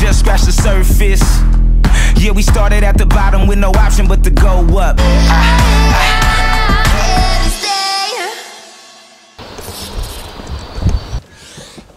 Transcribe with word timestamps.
just 0.00 0.20
scratched 0.20 0.46
the 0.46 0.52
surface. 0.52 1.22
Yeah, 2.16 2.32
we 2.32 2.42
started 2.42 2.82
at 2.84 2.96
the 2.96 3.06
bottom 3.06 3.46
with 3.46 3.58
no 3.58 3.70
option 3.70 4.06
but 4.06 4.22
to 4.24 4.30
go 4.30 4.78
up. 4.78 4.98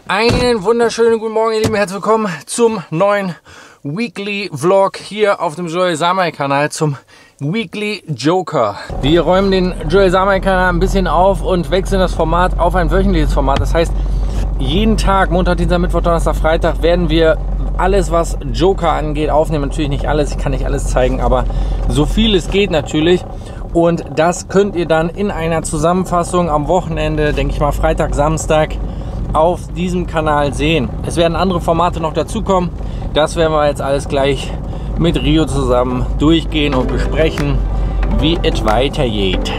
Einen 0.09 0.63
wunderschönen 0.63 1.19
guten 1.19 1.33
Morgen, 1.33 1.53
ihr 1.53 1.61
Lieben. 1.61 1.75
Herzlich 1.75 1.95
willkommen 1.95 2.31
zum 2.45 2.81
neuen 2.91 3.35
Weekly 3.83 4.49
Vlog 4.53 4.97
hier 4.97 5.41
auf 5.41 5.55
dem 5.55 5.67
Joel 5.67 5.95
Samai 5.95 6.31
Kanal 6.31 6.71
zum 6.71 6.97
Weekly 7.39 8.03
Joker. 8.07 8.77
Wir 9.01 9.21
räumen 9.21 9.51
den 9.51 9.73
Joel 9.89 10.09
Samai 10.09 10.39
Kanal 10.39 10.69
ein 10.69 10.79
bisschen 10.79 11.07
auf 11.07 11.41
und 11.41 11.71
wechseln 11.71 11.99
das 11.99 12.13
Format 12.13 12.57
auf 12.57 12.75
ein 12.75 12.89
wöchentliches 12.89 13.33
Format. 13.33 13.59
Das 13.59 13.73
heißt, 13.73 13.91
jeden 14.59 14.97
Tag, 14.97 15.29
Montag, 15.29 15.57
Dienstag, 15.57 15.79
Mittwoch, 15.79 16.01
Donnerstag, 16.01 16.35
Freitag, 16.35 16.81
werden 16.81 17.09
wir 17.09 17.37
alles, 17.79 18.11
was 18.11 18.37
Joker 18.53 18.91
angeht, 18.91 19.29
aufnehmen. 19.29 19.69
Natürlich 19.69 19.89
nicht 19.89 20.07
alles, 20.07 20.31
ich 20.31 20.37
kann 20.37 20.51
nicht 20.51 20.65
alles 20.65 20.87
zeigen, 20.87 21.21
aber 21.21 21.45
so 21.87 22.05
viel 22.05 22.35
es 22.35 22.49
geht 22.49 22.71
natürlich. 22.71 23.23
Und 23.73 24.03
das 24.15 24.47
könnt 24.47 24.75
ihr 24.75 24.87
dann 24.87 25.09
in 25.09 25.29
einer 25.29 25.61
Zusammenfassung 25.63 26.49
am 26.49 26.67
Wochenende, 26.67 27.33
denke 27.33 27.53
ich 27.53 27.59
mal 27.59 27.71
Freitag, 27.71 28.15
Samstag, 28.15 28.75
auf 29.33 29.71
diesem 29.73 30.07
Kanal 30.07 30.53
sehen. 30.53 30.89
Es 31.05 31.17
werden 31.17 31.35
andere 31.35 31.61
Formate 31.61 31.99
noch 31.99 32.13
dazukommen. 32.13 32.69
Das 33.13 33.35
werden 33.35 33.53
wir 33.53 33.67
jetzt 33.67 33.81
alles 33.81 34.07
gleich 34.07 34.51
mit 34.97 35.21
Rio 35.21 35.45
zusammen 35.45 36.05
durchgehen 36.17 36.73
und 36.73 36.87
besprechen, 36.87 37.57
wie 38.19 38.37
es 38.41 38.65
weitergeht. 38.65 39.51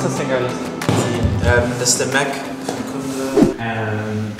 Ist 0.00 0.06
das 0.06 0.16
denn 0.16 0.30
geiles? 0.30 0.52
Ähm, 1.44 1.72
das 1.78 1.88
ist 1.90 2.00
der 2.00 2.06
Mac 2.08 2.32
für 2.32 2.72
den 2.72 2.86
Kunde. 2.88 3.52
Ähm, 3.60 4.32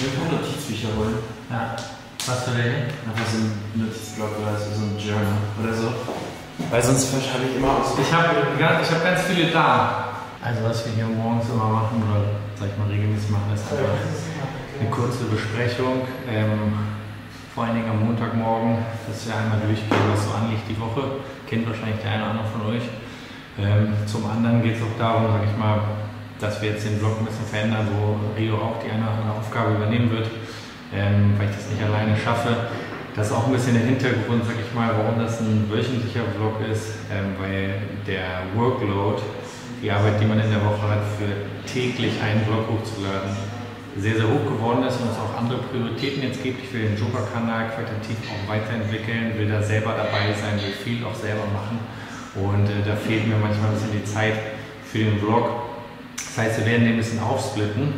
Wir 0.00 0.08
können 0.16 0.40
Notizbücher 0.40 0.88
holen. 0.96 1.20
ja. 1.50 1.76
Was 2.24 2.44
für 2.44 2.56
welche? 2.56 2.88
Einfach 3.04 3.28
so 3.28 3.36
ein 3.36 3.52
Notizblock 3.76 4.32
oder 4.40 4.56
so, 4.56 4.72
so 4.72 4.84
ein 4.88 4.96
Journal 4.96 5.36
oder 5.60 5.72
so. 5.76 5.88
Weil 6.72 6.82
sonst 6.82 7.12
habe 7.12 7.44
ich 7.44 7.56
immer 7.56 7.84
aus. 7.84 8.00
Ich 8.00 8.08
habe 8.12 8.32
ich 8.56 8.90
hab 8.90 9.04
ganz 9.04 9.20
viele 9.28 9.52
da. 9.52 10.24
Also 10.40 10.64
was 10.64 10.84
wir 10.86 10.92
hier 10.92 11.04
morgens 11.08 11.48
immer 11.52 11.68
machen 11.68 12.00
oder 12.08 12.40
sag 12.56 12.72
ich 12.72 12.76
mal 12.80 12.88
regelmäßig 12.88 13.28
machen, 13.28 13.52
ist 13.52 13.68
einfach 13.68 13.92
eine 13.92 14.88
kurze 14.88 15.24
Besprechung. 15.28 16.08
Ähm, 16.28 16.72
vor 17.54 17.64
allen 17.64 17.76
Dingen 17.76 17.90
am 17.90 18.04
Montagmorgen, 18.04 18.78
dass 19.04 19.26
wir 19.28 19.36
einmal 19.36 19.60
durchgehen, 19.60 20.00
was 20.12 20.24
so 20.24 20.32
anliegt 20.32 20.64
die 20.68 20.80
Woche. 20.80 21.20
Kennt 21.48 21.68
wahrscheinlich 21.68 22.00
der 22.00 22.12
eine 22.12 22.22
oder 22.24 22.30
andere 22.40 22.48
von 22.48 22.62
euch. 22.72 22.84
Ähm, 23.58 23.90
zum 24.06 24.24
anderen 24.30 24.62
geht 24.62 24.76
es 24.76 24.82
auch 24.82 24.98
darum, 24.98 25.26
sag 25.34 25.42
ich 25.42 25.58
mal, 25.58 25.82
dass 26.38 26.62
wir 26.62 26.70
jetzt 26.70 26.86
den 26.86 26.98
Blog 26.98 27.18
ein 27.18 27.26
bisschen 27.26 27.46
verändern, 27.50 27.88
wo 27.90 28.14
Rio 28.38 28.54
auch 28.54 28.78
die 28.78 28.90
eine 28.90 29.02
oder 29.02 29.18
andere 29.18 29.34
Aufgabe 29.34 29.74
übernehmen 29.74 30.10
wird, 30.10 30.30
ähm, 30.94 31.34
weil 31.36 31.50
ich 31.50 31.56
das 31.56 31.66
nicht 31.66 31.82
alleine 31.82 32.14
schaffe. 32.14 32.70
Das 33.16 33.26
ist 33.26 33.32
auch 33.34 33.50
ein 33.50 33.52
bisschen 33.52 33.74
der 33.74 33.82
Hintergrund, 33.82 34.46
sag 34.46 34.54
ich 34.62 34.70
mal, 34.78 34.94
warum 34.94 35.18
das 35.18 35.40
ein 35.40 35.66
wöchentlicher 35.66 36.22
Vlog 36.38 36.62
ist, 36.70 37.02
ähm, 37.10 37.34
weil 37.42 37.82
der 38.06 38.46
Workload, 38.54 39.18
die 39.82 39.90
Arbeit, 39.90 40.22
die 40.22 40.26
man 40.26 40.38
in 40.38 40.54
der 40.54 40.62
Woche 40.62 40.86
hat, 40.86 41.02
für 41.18 41.26
täglich 41.66 42.14
einen 42.22 42.46
Vlog 42.46 42.70
hochzuladen, 42.70 43.34
sehr, 43.98 44.14
sehr 44.14 44.30
hoch 44.30 44.46
geworden 44.46 44.86
ist 44.86 45.02
und 45.02 45.10
es 45.10 45.18
auch 45.18 45.34
andere 45.34 45.58
Prioritäten 45.66 46.22
jetzt 46.22 46.46
gibt. 46.46 46.62
Ich 46.62 46.70
will 46.70 46.94
den 46.94 46.94
Joker-Kanal 46.94 47.74
qualitativ 47.74 48.22
auch 48.30 48.46
weiterentwickeln, 48.46 49.34
will 49.34 49.50
da 49.50 49.58
selber 49.58 49.98
dabei 49.98 50.30
sein, 50.38 50.54
will 50.62 50.70
viel 50.70 51.02
auch 51.02 51.18
selber 51.18 51.50
machen 51.50 51.82
und 52.34 52.66
äh, 52.66 52.86
da 52.86 52.94
fehlt 52.94 53.26
mir 53.26 53.36
manchmal 53.36 53.70
ein 53.70 53.74
bisschen 53.74 53.92
die 53.92 54.04
Zeit 54.04 54.34
für 54.90 54.98
den 54.98 55.18
Vlog. 55.18 55.48
Das 56.16 56.38
heißt, 56.38 56.58
wir 56.60 56.66
werden 56.66 56.84
den 56.84 56.92
ein 56.94 56.98
bisschen 56.98 57.20
aufsplitten. 57.20 57.92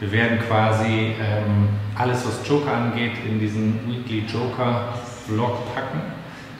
Wir 0.00 0.10
werden 0.12 0.38
quasi 0.48 1.14
ähm, 1.20 1.68
alles, 1.94 2.26
was 2.26 2.46
Joker 2.48 2.72
angeht, 2.72 3.12
in 3.26 3.38
diesen 3.38 3.80
Weekly 3.86 4.24
Joker 4.26 4.94
Vlog 5.26 5.74
packen. 5.74 6.00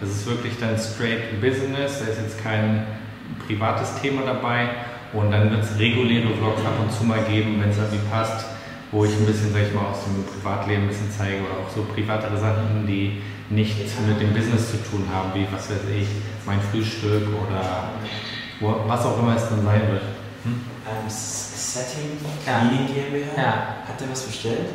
Das 0.01 0.11
ist 0.11 0.27
wirklich 0.27 0.55
dann 0.61 0.77
straight 0.79 1.41
Business, 1.41 2.01
da 2.01 2.11
ist 2.11 2.21
jetzt 2.21 2.43
kein 2.43 2.85
privates 3.47 4.01
Thema 4.01 4.23
dabei. 4.23 4.69
Und 5.13 5.31
dann 5.31 5.51
wird 5.51 5.63
es 5.63 5.79
reguläre 5.79 6.29
Vlogs 6.35 6.65
ab 6.65 6.75
und 6.81 6.93
zu 6.93 7.05
mal 7.05 7.23
geben, 7.25 7.61
wenn 7.61 7.71
es 7.71 7.77
irgendwie 7.77 8.01
passt, 8.11 8.47
wo 8.91 9.05
ich 9.05 9.13
ein 9.13 9.27
bisschen, 9.27 9.53
sag 9.53 9.63
ich 9.63 9.75
mal, 9.75 9.87
aus 9.87 10.05
dem 10.05 10.25
Privatleben 10.25 10.83
ein 10.83 10.89
bisschen 10.89 11.11
zeige 11.11 11.39
oder 11.43 11.65
auch 11.65 11.71
so 11.75 11.83
privatere 11.83 12.37
Sachen, 12.37 12.87
die 12.87 13.21
nicht 13.51 13.77
mit 14.07 14.21
dem 14.21 14.33
Business 14.33 14.71
zu 14.71 14.77
tun 14.79 15.05
haben, 15.13 15.31
wie, 15.35 15.47
was 15.53 15.69
weiß 15.71 15.85
ich, 15.99 16.07
mein 16.47 16.61
Frühstück 16.61 17.29
oder 17.29 17.91
was 18.87 19.05
auch 19.05 19.19
immer 19.19 19.37
es 19.37 19.49
dann 19.49 19.65
sein 19.65 19.83
wird. 19.91 20.03
Hm? 20.45 20.61
Ähm, 20.87 21.07
S- 21.07 21.49
Setting, 21.75 22.19
Ja. 22.47 22.63
Leading 22.69 22.87
GmbH. 22.87 23.33
Ja. 23.41 23.53
Hat 23.89 24.01
der 24.01 24.11
was 24.11 24.23
bestellt? 24.23 24.69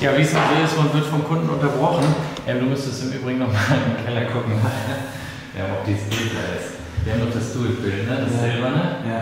Ja, 0.00 0.16
wie 0.16 0.22
es 0.22 0.30
so 0.30 0.38
ist, 0.38 0.76
man 0.76 0.92
wird 0.94 1.04
vom 1.06 1.24
Kunden 1.24 1.48
unterbrochen. 1.48 2.04
Ähm, 2.46 2.60
du 2.60 2.66
müsstest 2.66 3.02
im 3.04 3.12
Übrigen 3.12 3.38
noch 3.40 3.48
mal 3.52 3.58
im 3.74 4.04
Keller 4.04 4.26
gucken, 4.26 4.52
ja, 5.58 5.64
ob 5.72 5.84
dieses 5.84 6.04
Bild 6.04 6.30
da 6.32 6.54
ist. 6.56 6.76
Wir 7.04 7.12
haben 7.14 7.20
doch 7.26 7.34
das 7.34 7.52
Do-It-Bild, 7.54 8.08
ne? 8.08 8.18
das 8.24 8.32
Ja. 8.34 8.40
silberne. 8.52 8.82
Ja. 9.08 9.20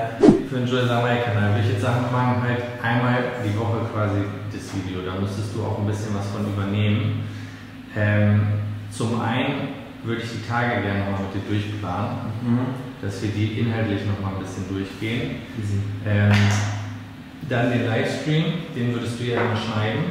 Für 0.48 0.56
den 0.58 0.66
Joel 0.68 0.86
Samurai-Kanal 0.88 1.54
würde 1.54 1.64
ich 1.64 1.72
jetzt 1.72 1.82
sagen, 1.82 2.04
wir 2.04 2.12
machen 2.16 2.42
halt 2.42 2.62
einmal 2.82 3.18
die 3.44 3.58
Woche 3.58 3.84
quasi 3.92 4.20
das 4.52 4.62
Video. 4.74 5.00
Da 5.04 5.18
müsstest 5.20 5.54
du 5.54 5.64
auch 5.64 5.78
ein 5.78 5.86
bisschen 5.86 6.14
was 6.14 6.26
von 6.28 6.44
übernehmen. 6.46 7.24
Ähm, 7.96 8.42
zum 8.96 9.20
einen 9.20 9.68
würde 10.04 10.22
ich 10.22 10.30
die 10.30 10.46
Tage 10.48 10.82
gerne 10.82 11.00
noch 11.10 11.18
mal 11.18 11.20
mit 11.26 11.34
dir 11.34 11.48
durchplanen, 11.48 12.16
Mhm. 12.42 12.58
dass 13.02 13.22
wir 13.22 13.30
die 13.30 13.58
inhaltlich 13.60 14.00
noch 14.06 14.20
mal 14.20 14.36
ein 14.36 14.42
bisschen 14.42 14.68
durchgehen. 14.68 15.36
Easy. 15.58 15.78
Ähm, 16.06 16.32
dann 17.48 17.70
den 17.70 17.86
Livestream, 17.86 18.44
den 18.76 18.94
würdest 18.94 19.18
du 19.20 19.24
ja 19.24 19.40
immer 19.42 19.56
schneiden. 19.56 20.04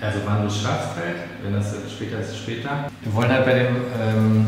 Also 0.00 0.18
wann 0.26 0.42
du 0.42 0.48
es 0.48 0.60
schaffst 0.60 0.96
halt, 0.96 1.16
wenn 1.42 1.54
das 1.54 1.74
später 1.90 2.20
ist, 2.20 2.30
ist 2.30 2.38
später. 2.38 2.88
Wir 3.02 3.14
wollen 3.14 3.30
halt 3.30 3.44
bei 3.46 3.54
dem 3.54 3.76
ähm, 4.00 4.46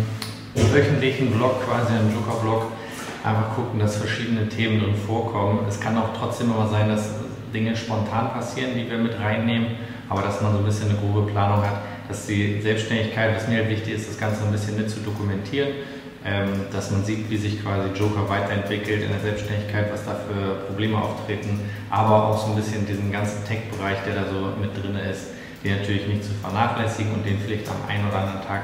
wöchentlichen 0.55 1.33
Vlog, 1.33 1.65
quasi 1.67 1.95
einem 1.95 2.12
Joker-Vlog, 2.12 2.73
einfach 3.25 3.55
gucken, 3.55 3.81
dass 3.81 3.97
verschiedene 3.97 4.49
Themen 4.49 4.81
drin 4.81 4.95
vorkommen. 4.95 5.61
Es 5.69 5.81
kann 5.81 5.97
auch 5.97 6.11
trotzdem 6.19 6.51
immer 6.51 6.69
sein, 6.69 6.89
dass 6.89 7.11
Dinge 7.55 7.75
spontan 7.77 8.31
passieren, 8.33 8.73
die 8.77 8.89
wir 8.91 8.99
mit 8.99 9.19
reinnehmen, 9.19 9.69
aber 10.09 10.23
dass 10.23 10.41
man 10.43 10.53
so 10.53 10.59
ein 10.59 10.65
bisschen 10.65 10.91
eine 10.91 10.99
grobe 10.99 11.31
Planung 11.31 11.62
hat, 11.62 11.78
dass 12.09 12.27
die 12.27 12.61
Selbstständigkeit, 12.61 13.37
was 13.37 13.47
mir 13.49 13.59
halt 13.59 13.69
wichtig 13.69 13.95
ist, 13.95 14.09
das 14.09 14.19
Ganze 14.19 14.43
ein 14.45 14.53
bisschen 14.53 14.77
mit 14.77 14.91
zu 14.91 15.01
dokumentieren, 15.01 15.69
ähm, 16.25 16.49
dass 16.73 16.91
man 16.91 17.05
sieht, 17.05 17.31
wie 17.31 17.37
sich 17.37 17.63
quasi 17.63 17.91
Joker 17.91 18.29
weiterentwickelt 18.29 19.03
in 19.03 19.11
der 19.11 19.21
Selbstständigkeit, 19.21 19.93
was 19.93 20.05
da 20.05 20.17
für 20.17 20.67
Probleme 20.67 20.97
auftreten, 20.97 21.61
aber 21.91 22.29
auch 22.29 22.39
so 22.39 22.53
ein 22.53 22.57
bisschen 22.57 22.87
diesen 22.87 23.13
ganzen 23.13 23.45
Tech-Bereich, 23.45 23.99
der 24.07 24.15
da 24.15 24.25
so 24.29 24.61
mit 24.61 24.75
drin 24.75 24.97
ist, 25.11 25.29
den 25.63 25.79
natürlich 25.79 26.07
nicht 26.07 26.25
zu 26.25 26.31
vernachlässigen 26.43 27.13
und 27.13 27.27
den 27.27 27.39
vielleicht 27.39 27.69
am 27.69 27.77
einen 27.89 28.09
oder 28.09 28.19
anderen 28.19 28.43
Tag 28.43 28.63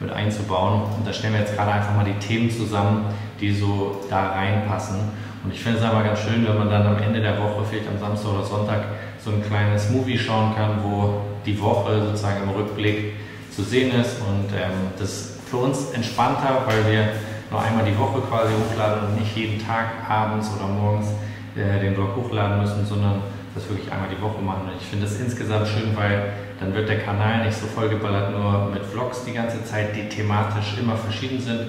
mit 0.00 0.10
einzubauen. 0.10 0.82
Und 0.96 1.06
da 1.06 1.12
stellen 1.12 1.34
wir 1.34 1.40
jetzt 1.40 1.56
gerade 1.56 1.72
einfach 1.72 1.94
mal 1.94 2.04
die 2.04 2.18
Themen 2.26 2.50
zusammen, 2.50 3.06
die 3.40 3.52
so 3.52 4.00
da 4.10 4.32
reinpassen. 4.32 4.96
Und 5.42 5.52
ich 5.52 5.60
finde 5.60 5.78
es 5.78 5.84
einfach 5.84 6.04
ganz 6.04 6.20
schön, 6.20 6.46
wenn 6.46 6.56
man 6.56 6.70
dann 6.70 6.86
am 6.86 6.98
Ende 6.98 7.20
der 7.20 7.38
Woche, 7.38 7.64
vielleicht 7.68 7.88
am 7.88 7.98
Samstag 7.98 8.32
oder 8.32 8.44
Sonntag, 8.44 8.84
so 9.22 9.30
ein 9.30 9.42
kleines 9.42 9.90
Movie 9.90 10.18
schauen 10.18 10.54
kann, 10.54 10.82
wo 10.82 11.20
die 11.46 11.60
Woche 11.60 12.06
sozusagen 12.06 12.42
im 12.42 12.50
Rückblick 12.50 13.14
zu 13.54 13.62
sehen 13.62 13.92
ist. 14.00 14.20
Und 14.20 14.50
ähm, 14.52 14.92
das 14.98 15.10
ist 15.10 15.40
für 15.48 15.58
uns 15.58 15.90
entspannter, 15.92 16.62
weil 16.66 16.92
wir 16.92 17.08
nur 17.50 17.62
einmal 17.62 17.84
die 17.84 17.96
Woche 17.98 18.20
quasi 18.22 18.52
hochladen 18.52 19.08
und 19.08 19.20
nicht 19.20 19.36
jeden 19.36 19.64
Tag 19.64 19.86
abends 20.08 20.50
oder 20.56 20.66
morgens 20.66 21.06
äh, 21.54 21.80
den 21.80 21.94
Blog 21.94 22.16
hochladen 22.16 22.60
müssen, 22.60 22.84
sondern 22.84 23.22
das 23.54 23.68
wirklich 23.68 23.90
einmal 23.92 24.08
die 24.08 24.20
Woche 24.20 24.42
machen. 24.42 24.62
Und 24.66 24.80
ich 24.80 24.86
finde 24.86 25.06
das 25.06 25.20
insgesamt 25.20 25.68
schön, 25.68 25.96
weil 25.96 26.32
dann 26.58 26.74
wird 26.74 26.88
der 26.88 27.00
Kanal 27.00 27.44
nicht 27.46 27.56
so 27.56 27.66
vollgeballert 27.66 28.32
nur 28.32 28.70
mit 28.72 28.84
Vlogs 28.84 29.24
die 29.24 29.32
ganze 29.32 29.62
Zeit, 29.64 29.94
die 29.94 30.08
thematisch 30.08 30.78
immer 30.80 30.96
verschieden 30.96 31.40
sind, 31.40 31.68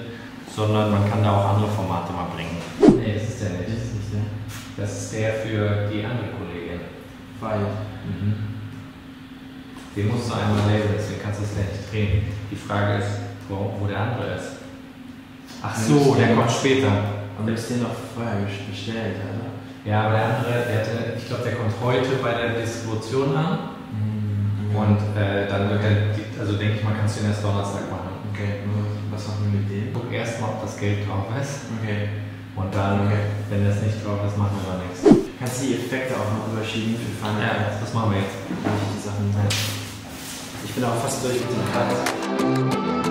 sondern 0.54 0.90
man 0.90 1.08
kann 1.08 1.22
da 1.22 1.36
auch 1.36 1.54
andere 1.54 1.68
Formate 1.68 2.12
mal 2.12 2.26
bringen. 2.34 2.56
Nee, 2.80 3.14
das 3.14 3.28
ist 3.28 3.42
der 3.42 3.50
nicht. 3.50 3.68
Das 3.68 3.84
ist 3.84 3.94
nicht 3.94 4.12
der. 4.12 4.82
Das 4.82 5.02
ist 5.02 5.14
der 5.14 5.32
für 5.34 5.88
die 5.92 6.04
andere 6.04 6.28
Kollegin. 6.36 6.80
Weil. 7.40 7.58
Mhm. 7.58 8.55
Den 9.96 10.08
musst 10.08 10.28
du 10.28 10.34
einmal 10.34 10.60
lesen, 10.70 10.92
deswegen 10.96 11.22
kannst 11.22 11.40
du 11.40 11.44
es 11.44 11.52
gleich 11.56 11.72
nicht 11.72 11.88
drehen. 11.90 12.28
Die 12.52 12.56
Frage 12.56 13.00
ist, 13.00 13.12
wo, 13.48 13.72
wo 13.80 13.86
der 13.88 13.98
andere 14.00 14.36
ist. 14.36 14.60
Ach 15.62 15.74
so, 15.74 16.14
der 16.14 16.36
kommt 16.36 16.52
später. 16.52 16.92
Und 17.38 17.46
du 17.48 17.52
hast 17.52 17.68
den 17.70 17.84
auch 17.84 17.96
vorher 18.14 18.44
bestellt, 18.44 19.16
oder? 19.24 19.56
Ja, 19.88 20.04
aber 20.08 20.16
der 20.16 20.24
andere, 20.36 20.52
der 20.68 20.76
hatte, 20.84 21.16
ich 21.16 21.26
glaube, 21.28 21.44
der 21.44 21.54
kommt 21.56 21.72
heute 21.82 22.16
bei 22.20 22.32
der 22.34 22.60
Distribution 22.60 23.36
an. 23.36 23.76
Mhm. 23.92 24.76
Und 24.76 24.98
äh, 25.16 25.48
dann 25.48 25.70
wird 25.70 25.82
er, 25.82 26.12
die- 26.12 26.28
also 26.40 26.56
denke 26.60 26.76
ich 26.76 26.84
mal, 26.84 26.92
kannst 26.98 27.16
du 27.16 27.24
ihn 27.24 27.30
erst 27.32 27.44
Donnerstag 27.44 27.88
machen. 27.90 28.20
Okay, 28.34 28.60
was 29.10 29.28
machen 29.28 29.48
wir 29.48 29.60
mit 29.60 29.70
dem? 29.70 29.92
Guck 29.94 30.12
erstmal, 30.12 30.50
ob 30.50 30.62
das 30.62 30.76
Geld 30.76 31.08
drauf 31.08 31.24
ist. 31.40 31.72
Okay. 31.80 32.08
Und 32.56 32.74
dann, 32.74 33.06
okay. 33.06 33.32
wenn 33.48 33.64
das 33.64 33.80
nicht 33.80 34.04
drauf 34.04 34.20
ist, 34.26 34.36
machen 34.36 34.60
wir 34.60 34.76
da 34.76 34.76
nichts. 34.84 35.00
Kannst 35.38 35.62
du 35.62 35.66
die 35.68 35.74
Effekte 35.80 36.12
auch 36.20 36.28
noch 36.36 36.52
überschieben 36.52 36.96
für 36.96 37.12
Final 37.16 37.40
Ja, 37.40 37.80
das 37.80 37.92
machen 37.94 38.12
wir 38.12 38.20
jetzt. 38.20 38.36
die 38.50 39.00
Sachen. 39.00 39.32
Ich 39.32 39.85
auch 40.84 41.02
fast 41.02 41.24
durch 41.24 41.40
mit 41.40 41.50
dem 41.50 41.72
Cut. 41.72 43.05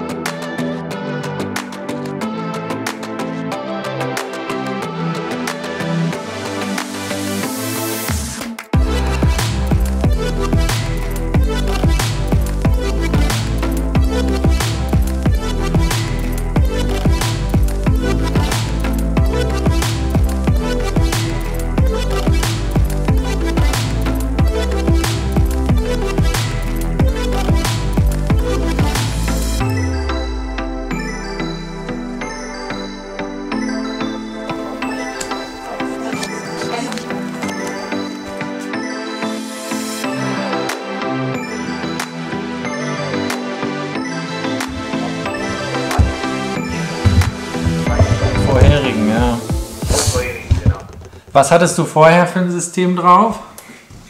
Was 51.36 51.52
hattest 51.52 51.78
du 51.78 51.84
vorher 51.84 52.26
für 52.28 52.40
ein 52.40 52.50
System 52.50 52.96
drauf? 52.96 53.40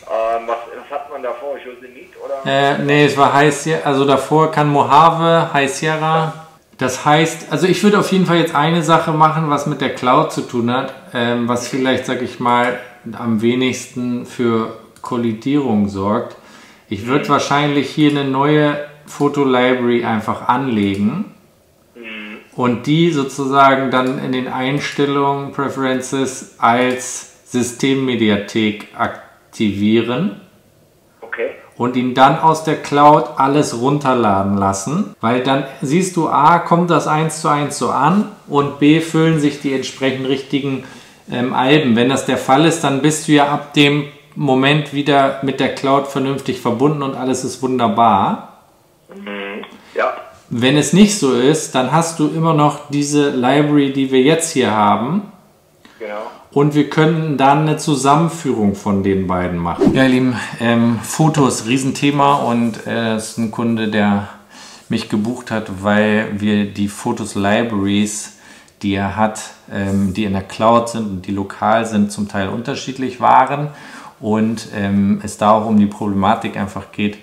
Ähm, 0.04 0.44
was, 0.46 0.58
was 0.78 0.92
hat 0.92 1.12
man 1.12 1.24
davor? 1.24 1.56
Yosemite 1.58 2.12
oder? 2.24 2.46
Äh, 2.46 2.78
nee, 2.84 3.06
es 3.06 3.18
war 3.18 3.34
High 3.34 3.52
Sierra, 3.52 3.82
also 3.84 4.06
davor 4.06 4.52
kann 4.52 4.70
Mojave, 4.70 5.52
High 5.52 5.74
Sierra. 5.74 6.46
Das 6.78 7.04
heißt, 7.04 7.52
also 7.52 7.66
ich 7.66 7.82
würde 7.82 7.98
auf 7.98 8.12
jeden 8.12 8.28
Fall 8.28 8.38
jetzt 8.38 8.54
eine 8.54 8.84
Sache 8.84 9.12
machen, 9.12 9.50
was 9.50 9.66
mit 9.66 9.82
der 9.82 9.96
Cloud 9.96 10.34
zu 10.34 10.42
tun 10.42 10.70
hat, 10.72 10.94
ähm, 11.16 11.48
was 11.48 11.68
vielleicht, 11.68 12.06
sag 12.06 12.22
ich 12.22 12.40
mal, 12.40 12.78
am 13.18 13.42
wenigsten 13.42 14.28
für 14.28 14.78
Kollidierung 15.02 15.90
sorgt. 15.90 16.36
Ich 16.90 17.08
würde 17.08 17.28
wahrscheinlich 17.30 17.90
hier 17.90 18.12
eine 18.12 18.26
neue 18.26 18.78
Foto-Library 19.08 20.06
einfach 20.06 20.48
anlegen 20.48 21.35
und 22.56 22.88
die 22.88 23.12
sozusagen 23.12 23.92
dann 23.92 24.24
in 24.24 24.32
den 24.32 24.48
Einstellungen, 24.48 25.52
Preferences 25.52 26.56
als 26.58 27.34
Systemmediathek 27.52 28.88
aktivieren 28.98 30.42
Okay. 31.22 31.52
und 31.78 31.96
ihn 31.96 32.14
dann 32.14 32.40
aus 32.40 32.64
der 32.64 32.76
Cloud 32.82 33.26
alles 33.38 33.80
runterladen 33.80 34.58
lassen, 34.58 35.16
weil 35.22 35.42
dann 35.44 35.66
siehst 35.82 36.16
du, 36.16 36.30
A, 36.30 36.60
kommt 36.60 36.90
das 36.90 37.08
eins 37.08 37.42
zu 37.42 37.50
eins 37.50 37.78
so 37.78 37.90
an 37.90 38.32
und 38.48 38.80
B, 38.80 39.02
füllen 39.02 39.40
sich 39.40 39.62
die 39.62 39.74
entsprechend 39.74 40.28
richtigen 40.28 40.84
ähm, 41.32 41.54
Alben. 41.54 41.96
Wenn 41.96 42.10
das 42.10 42.26
der 42.26 42.38
Fall 42.38 42.66
ist, 42.66 42.84
dann 42.84 43.02
bist 43.02 43.28
du 43.28 43.34
ja 43.34 43.48
ab 43.48 43.74
dem 43.74 44.06
Moment 44.36 44.94
wieder 44.94 45.40
mit 45.44 45.60
der 45.60 45.74
Cloud 45.76 46.08
vernünftig 46.08 46.60
verbunden 46.60 47.04
und 47.04 47.16
alles 47.16 47.44
ist 47.44 47.62
wunderbar. 47.62 48.55
Wenn 50.50 50.78
es 50.78 50.94
nicht 50.94 51.18
so 51.18 51.34
ist, 51.34 51.74
dann 51.74 51.92
hast 51.92 52.20
du 52.20 52.28
immer 52.28 52.54
noch 52.54 52.90
diese 52.90 53.30
Library, 53.32 53.92
die 53.94 54.12
wir 54.12 54.22
jetzt 54.22 54.52
hier 54.52 54.72
haben. 54.72 55.24
Genau. 56.00 56.22
Und 56.52 56.74
wir 56.74 56.90
können 56.90 57.36
dann 57.36 57.62
eine 57.62 57.78
Zusammenführung 57.78 58.76
von 58.76 59.04
den 59.04 59.28
beiden 59.28 59.58
machen. 59.58 59.94
Ja, 59.94 60.04
ihr 60.04 60.10
Lieben, 60.10 60.36
ähm, 60.62 61.00
Fotos, 61.02 61.66
Riesenthema 61.66 62.36
und 62.36 62.88
äh, 62.88 63.16
es 63.16 63.32
ist 63.32 63.38
ein 63.40 63.52
Kunde, 63.52 63.90
der 63.90 64.30
mich 64.88 65.10
gebucht 65.10 65.52
hat, 65.52 65.84
weil 65.84 66.40
wir 66.40 66.66
die 66.66 66.88
Fotos 66.88 67.36
Libraries, 67.36 68.38
die 68.82 68.94
er 68.94 69.18
hat, 69.18 69.42
ähm, 69.72 70.14
die 70.14 70.26
in 70.26 70.34
der 70.34 70.44
Cloud 70.44 70.90
sind 70.90 71.08
und 71.08 71.28
die 71.28 71.32
lokal 71.32 71.86
sind, 71.86 72.12
zum 72.12 72.28
Teil 72.28 72.50
unterschiedlich 72.50 73.20
waren 73.20 73.70
und 74.20 74.70
ähm, 74.76 75.20
es 75.24 75.38
da 75.38 75.52
auch 75.52 75.66
um 75.66 75.78
die 75.78 75.88
Problematik 75.88 76.56
einfach 76.56 76.92
geht, 76.92 77.18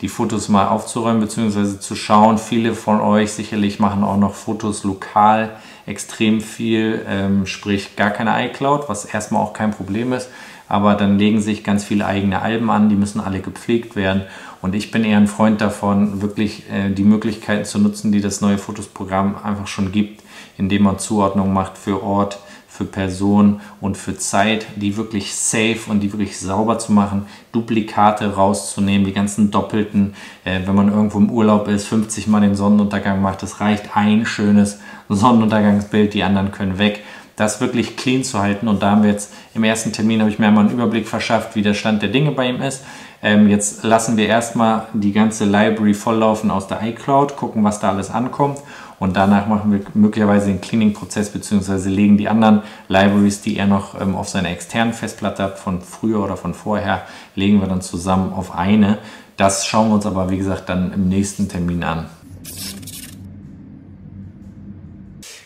die 0.00 0.08
Fotos 0.08 0.48
mal 0.48 0.68
aufzuräumen 0.68 1.20
bzw. 1.20 1.78
zu 1.78 1.94
schauen. 1.94 2.38
Viele 2.38 2.74
von 2.74 3.00
euch 3.00 3.32
sicherlich 3.32 3.78
machen 3.78 4.04
auch 4.04 4.18
noch 4.18 4.34
Fotos 4.34 4.84
lokal 4.84 5.56
extrem 5.86 6.40
viel, 6.40 7.04
ähm, 7.08 7.46
sprich 7.46 7.96
gar 7.96 8.10
keine 8.10 8.46
iCloud, 8.46 8.88
was 8.88 9.04
erstmal 9.04 9.42
auch 9.42 9.52
kein 9.52 9.70
Problem 9.70 10.12
ist. 10.12 10.28
Aber 10.68 10.94
dann 10.94 11.16
legen 11.16 11.40
sich 11.40 11.62
ganz 11.62 11.84
viele 11.84 12.06
eigene 12.06 12.42
Alben 12.42 12.70
an, 12.70 12.88
die 12.88 12.96
müssen 12.96 13.20
alle 13.20 13.40
gepflegt 13.40 13.94
werden. 13.94 14.22
Und 14.62 14.74
ich 14.74 14.90
bin 14.90 15.04
eher 15.04 15.16
ein 15.16 15.28
Freund 15.28 15.60
davon, 15.60 16.22
wirklich 16.22 16.64
äh, 16.70 16.90
die 16.90 17.04
Möglichkeiten 17.04 17.64
zu 17.64 17.78
nutzen, 17.78 18.10
die 18.10 18.20
das 18.20 18.40
neue 18.40 18.58
Fotos-Programm 18.58 19.36
einfach 19.42 19.68
schon 19.68 19.92
gibt, 19.92 20.22
indem 20.58 20.82
man 20.82 20.98
Zuordnung 20.98 21.52
macht 21.52 21.78
für 21.78 22.02
Ort, 22.02 22.40
für 22.76 22.84
Person 22.84 23.60
und 23.80 23.96
für 23.96 24.16
Zeit, 24.18 24.66
die 24.76 24.96
wirklich 24.96 25.34
safe 25.34 25.78
und 25.88 26.00
die 26.00 26.12
wirklich 26.12 26.38
sauber 26.38 26.78
zu 26.78 26.92
machen, 26.92 27.26
Duplikate 27.52 28.34
rauszunehmen, 28.34 29.06
die 29.06 29.14
ganzen 29.14 29.50
doppelten, 29.50 30.14
äh, 30.44 30.60
wenn 30.66 30.74
man 30.74 30.92
irgendwo 30.92 31.18
im 31.18 31.30
Urlaub 31.30 31.68
ist, 31.68 31.88
50 31.88 32.26
Mal 32.26 32.42
den 32.42 32.54
Sonnenuntergang 32.54 33.22
macht, 33.22 33.42
es 33.42 33.60
reicht 33.60 33.96
ein 33.96 34.26
schönes 34.26 34.80
Sonnenuntergangsbild, 35.08 36.12
die 36.12 36.22
anderen 36.22 36.52
können 36.52 36.78
weg. 36.78 37.02
Das 37.36 37.60
wirklich 37.60 37.96
clean 37.96 38.24
zu 38.24 38.40
halten 38.40 38.66
und 38.66 38.82
da 38.82 38.92
haben 38.92 39.02
wir 39.02 39.10
jetzt 39.10 39.32
im 39.54 39.64
ersten 39.64 39.92
Termin, 39.92 40.20
habe 40.20 40.30
ich 40.30 40.38
mir 40.38 40.46
einmal 40.46 40.64
einen 40.64 40.74
Überblick 40.74 41.06
verschafft, 41.06 41.54
wie 41.54 41.62
der 41.62 41.74
Stand 41.74 42.00
der 42.02 42.08
Dinge 42.08 42.32
bei 42.32 42.48
ihm 42.48 42.62
ist. 42.62 42.82
Ähm, 43.22 43.48
jetzt 43.48 43.82
lassen 43.84 44.16
wir 44.16 44.26
erstmal 44.26 44.86
die 44.94 45.12
ganze 45.12 45.44
Library 45.44 45.94
volllaufen 45.94 46.50
aus 46.50 46.66
der 46.66 46.82
iCloud, 46.82 47.36
gucken, 47.36 47.64
was 47.64 47.80
da 47.80 47.90
alles 47.90 48.10
ankommt 48.10 48.58
und 49.06 49.14
danach 49.14 49.46
machen 49.46 49.70
wir 49.70 49.82
möglicherweise 49.94 50.48
den 50.48 50.60
Cleaning-Prozess 50.60 51.30
bzw. 51.30 51.88
legen 51.88 52.18
die 52.18 52.28
anderen 52.28 52.62
Libraries, 52.88 53.40
die 53.40 53.56
er 53.56 53.68
noch 53.68 54.00
ähm, 54.00 54.16
auf 54.16 54.28
seiner 54.28 54.50
externen 54.50 54.92
Festplatte 54.92 55.44
hat, 55.44 55.60
von 55.60 55.80
früher 55.80 56.24
oder 56.24 56.36
von 56.36 56.54
vorher, 56.54 57.06
legen 57.36 57.60
wir 57.60 57.68
dann 57.68 57.82
zusammen 57.82 58.32
auf 58.32 58.52
eine. 58.52 58.98
Das 59.36 59.64
schauen 59.64 59.90
wir 59.90 59.94
uns 59.94 60.06
aber, 60.06 60.28
wie 60.28 60.38
gesagt, 60.38 60.68
dann 60.68 60.92
im 60.92 61.08
nächsten 61.08 61.48
Termin 61.48 61.84
an. 61.84 62.06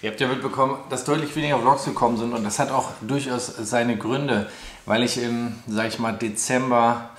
Ihr 0.01 0.09
habt 0.09 0.21
ja 0.23 0.29
mitbekommen, 0.29 0.79
dass 0.89 1.05
deutlich 1.05 1.37
weniger 1.37 1.59
Vlogs 1.59 1.85
gekommen 1.85 2.17
sind 2.17 2.33
und 2.33 2.43
das 2.43 2.59
hat 2.59 2.71
auch 2.71 2.93
durchaus 3.03 3.47
seine 3.47 3.99
Gründe, 3.99 4.47
weil 4.87 5.03
ich 5.03 5.23
im, 5.23 5.57
sag 5.67 5.89
ich 5.89 5.99
mal, 5.99 6.13
Dezember 6.13 7.11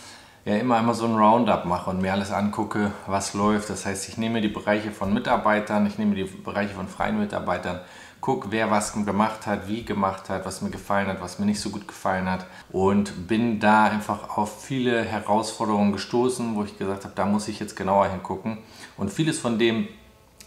ja 0.46 0.56
immer 0.56 0.78
einmal 0.78 0.96
so 0.96 1.06
ein 1.06 1.16
Roundup 1.16 1.66
mache 1.66 1.90
und 1.90 2.02
mir 2.02 2.14
alles 2.14 2.32
angucke, 2.32 2.92
was 3.08 3.34
läuft. 3.34 3.70
Das 3.70 3.86
heißt, 3.86 4.10
ich 4.10 4.18
nehme 4.18 4.42
die 4.42 4.48
Bereiche 4.48 4.92
von 4.92 5.14
Mitarbeitern, 5.14 5.86
ich 5.86 5.98
nehme 5.98 6.16
die 6.16 6.24
Bereiche 6.24 6.74
von 6.74 6.88
freien 6.88 7.20
Mitarbeitern, 7.20 7.82
gucke, 8.22 8.52
wer 8.52 8.70
was 8.70 8.94
gemacht 8.94 9.48
hat, 9.48 9.68
wie 9.68 9.84
gemacht 9.84 10.30
hat, 10.30 10.46
was 10.46 10.62
mir 10.62 10.70
gefallen 10.70 11.08
hat, 11.08 11.22
was 11.22 11.40
mir 11.40 11.46
nicht 11.46 11.60
so 11.60 11.70
gut 11.70 11.88
gefallen 11.88 12.30
hat 12.30 12.46
und 12.72 13.28
bin 13.28 13.60
da 13.60 13.86
einfach 13.86 14.38
auf 14.38 14.64
viele 14.64 15.04
Herausforderungen 15.04 15.92
gestoßen, 15.92 16.56
wo 16.56 16.64
ich 16.64 16.78
gesagt 16.78 17.04
habe, 17.04 17.16
da 17.16 17.26
muss 17.26 17.48
ich 17.48 17.60
jetzt 17.60 17.76
genauer 17.76 18.08
hingucken. 18.08 18.60
Und 18.96 19.12
vieles 19.12 19.40
von 19.40 19.58
dem 19.58 19.88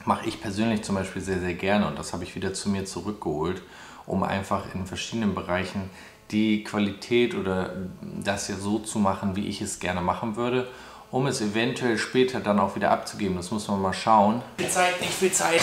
mache 0.04 0.26
ich 0.28 0.40
persönlich 0.40 0.82
zum 0.82 0.94
Beispiel 0.94 1.22
sehr, 1.22 1.40
sehr 1.40 1.54
gerne 1.54 1.88
und 1.88 1.98
das 1.98 2.12
habe 2.12 2.24
ich 2.24 2.34
wieder 2.36 2.54
zu 2.54 2.68
mir 2.68 2.84
zurückgeholt, 2.84 3.62
um 4.06 4.22
einfach 4.22 4.72
in 4.74 4.86
verschiedenen 4.86 5.34
Bereichen 5.34 5.90
die 6.34 6.64
Qualität 6.64 7.34
oder 7.34 7.70
das 8.02 8.48
ja 8.48 8.56
so 8.56 8.80
zu 8.80 8.98
machen, 8.98 9.36
wie 9.36 9.46
ich 9.46 9.60
es 9.60 9.78
gerne 9.78 10.00
machen 10.00 10.34
würde, 10.34 10.66
um 11.12 11.28
es 11.28 11.40
eventuell 11.40 11.96
später 11.96 12.40
dann 12.40 12.58
auch 12.58 12.74
wieder 12.74 12.90
abzugeben. 12.90 13.36
Das 13.36 13.52
muss 13.52 13.68
man 13.68 13.80
mal 13.80 13.92
schauen. 13.92 14.42
Viel 14.58 14.68
Zeit, 14.68 15.00
nicht 15.00 15.12
viel 15.12 15.30
Zeit. 15.30 15.60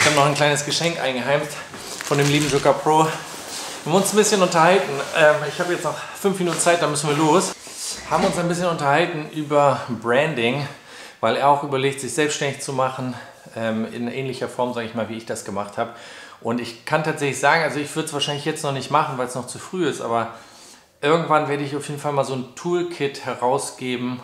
Ich 0.00 0.06
habe 0.06 0.16
noch 0.16 0.24
ein 0.24 0.34
kleines 0.34 0.64
Geschenk 0.64 0.98
eingeheimt 0.98 1.50
von 2.04 2.16
dem 2.16 2.28
lieben 2.28 2.50
Joker 2.50 2.72
Pro. 2.72 3.04
Wir 3.04 3.92
haben 3.92 4.00
uns 4.00 4.14
ein 4.14 4.16
bisschen 4.16 4.40
unterhalten. 4.40 4.90
Ähm, 5.14 5.36
ich 5.46 5.60
habe 5.60 5.74
jetzt 5.74 5.84
noch 5.84 5.94
fünf 5.94 6.38
Minuten 6.38 6.58
Zeit, 6.58 6.80
dann 6.80 6.90
müssen 6.90 7.10
wir 7.10 7.16
los. 7.16 7.54
Haben 8.08 8.24
uns 8.24 8.38
ein 8.38 8.48
bisschen 8.48 8.68
unterhalten 8.68 9.28
über 9.34 9.82
Branding, 10.02 10.66
weil 11.20 11.36
er 11.36 11.50
auch 11.50 11.62
überlegt, 11.64 12.00
sich 12.00 12.14
selbstständig 12.14 12.62
zu 12.62 12.72
machen, 12.72 13.14
ähm, 13.56 13.86
in 13.92 14.08
ähnlicher 14.08 14.48
Form, 14.48 14.72
sage 14.72 14.86
ich 14.86 14.94
mal, 14.94 15.10
wie 15.10 15.18
ich 15.18 15.26
das 15.26 15.44
gemacht 15.44 15.76
habe. 15.76 15.92
Und 16.44 16.60
ich 16.60 16.84
kann 16.84 17.02
tatsächlich 17.02 17.40
sagen, 17.40 17.62
also 17.62 17.80
ich 17.80 17.96
würde 17.96 18.06
es 18.06 18.12
wahrscheinlich 18.12 18.44
jetzt 18.44 18.62
noch 18.62 18.72
nicht 18.72 18.90
machen, 18.90 19.16
weil 19.16 19.26
es 19.26 19.34
noch 19.34 19.46
zu 19.46 19.58
früh 19.58 19.88
ist, 19.88 20.02
aber 20.02 20.34
irgendwann 21.00 21.48
werde 21.48 21.64
ich 21.64 21.74
auf 21.74 21.88
jeden 21.88 21.98
Fall 21.98 22.12
mal 22.12 22.24
so 22.24 22.34
ein 22.34 22.54
Toolkit 22.54 23.24
herausgeben, 23.24 24.20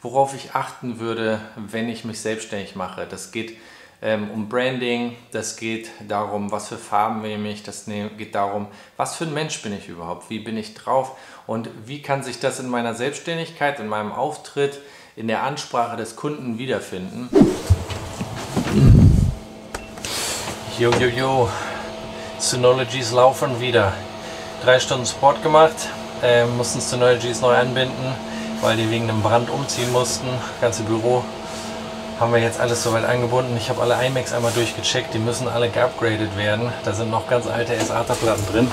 worauf 0.00 0.36
ich 0.36 0.54
achten 0.54 1.00
würde, 1.00 1.40
wenn 1.56 1.88
ich 1.88 2.04
mich 2.04 2.20
selbstständig 2.20 2.76
mache. 2.76 3.08
Das 3.10 3.32
geht 3.32 3.56
ähm, 4.02 4.30
um 4.30 4.48
Branding, 4.48 5.16
das 5.32 5.56
geht 5.56 5.90
darum, 6.06 6.52
was 6.52 6.68
für 6.68 6.78
Farben 6.78 7.22
nehme 7.22 7.50
ich, 7.50 7.64
das 7.64 7.88
ne 7.88 8.08
geht 8.16 8.36
darum, 8.36 8.68
was 8.96 9.16
für 9.16 9.24
ein 9.24 9.34
Mensch 9.34 9.60
bin 9.60 9.76
ich 9.76 9.88
überhaupt, 9.88 10.30
wie 10.30 10.38
bin 10.38 10.56
ich 10.56 10.74
drauf 10.74 11.16
und 11.48 11.68
wie 11.86 12.02
kann 12.02 12.22
sich 12.22 12.38
das 12.38 12.60
in 12.60 12.68
meiner 12.68 12.94
Selbstständigkeit, 12.94 13.80
in 13.80 13.88
meinem 13.88 14.12
Auftritt, 14.12 14.80
in 15.16 15.26
der 15.26 15.42
Ansprache 15.42 15.96
des 15.96 16.14
Kunden 16.14 16.56
wiederfinden. 16.56 17.30
Jo, 20.76 20.90
jo, 20.98 21.06
jo. 21.06 21.48
Synologies 22.40 23.12
laufen 23.12 23.60
wieder. 23.60 23.92
Drei 24.64 24.80
Stunden 24.80 25.06
Sport 25.06 25.40
gemacht, 25.40 25.76
äh, 26.20 26.46
mussten 26.46 26.80
Synologies 26.80 27.40
neu 27.40 27.54
anbinden, 27.54 28.12
weil 28.60 28.76
die 28.76 28.90
wegen 28.90 29.08
einem 29.08 29.22
Brand 29.22 29.50
umziehen 29.50 29.92
mussten. 29.92 30.26
Ganze 30.60 30.82
Büro 30.82 31.22
haben 32.18 32.32
wir 32.32 32.40
jetzt 32.40 32.58
alles 32.58 32.82
soweit 32.82 33.04
angebunden. 33.04 33.56
Ich 33.56 33.70
habe 33.70 33.82
alle 33.82 34.04
iMacs 34.04 34.32
einmal 34.32 34.50
durchgecheckt, 34.50 35.14
die 35.14 35.20
müssen 35.20 35.46
alle 35.46 35.68
geupgradet 35.68 36.36
werden. 36.36 36.72
Da 36.84 36.92
sind 36.92 37.08
noch 37.08 37.28
ganz 37.28 37.46
alte 37.46 37.78
SATA-Platten 37.78 38.46
drin. 38.50 38.68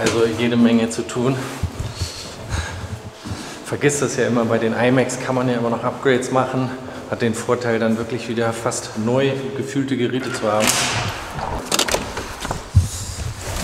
Also 0.00 0.24
jede 0.38 0.56
Menge 0.56 0.88
zu 0.88 1.02
tun. 1.02 1.36
Vergiss 3.64 3.98
das 3.98 4.16
ja 4.16 4.28
immer, 4.28 4.44
bei 4.44 4.58
den 4.58 4.72
iMacs 4.72 5.18
kann 5.18 5.34
man 5.34 5.48
ja 5.48 5.56
immer 5.56 5.70
noch 5.70 5.82
Upgrades 5.82 6.30
machen. 6.30 6.70
Hat 7.10 7.22
den 7.22 7.34
Vorteil 7.34 7.78
dann 7.78 7.96
wirklich 7.96 8.28
wieder 8.28 8.52
fast 8.52 8.98
neu 8.98 9.32
gefühlte 9.56 9.96
Geräte 9.96 10.32
zu 10.32 10.50
haben. 10.50 10.66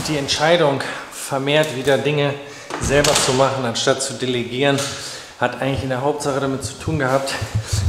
Die 0.09 0.17
Entscheidung, 0.17 0.83
vermehrt 1.13 1.75
wieder 1.77 1.97
Dinge 1.97 2.35
selber 2.81 3.13
zu 3.15 3.33
machen, 3.33 3.65
anstatt 3.65 4.03
zu 4.03 4.15
delegieren, 4.15 4.79
hat 5.41 5.61
eigentlich 5.61 5.83
in 5.83 5.89
der 5.89 6.03
Hauptsache 6.03 6.39
damit 6.39 6.65
zu 6.65 6.75
tun 6.75 6.99
gehabt, 6.99 7.35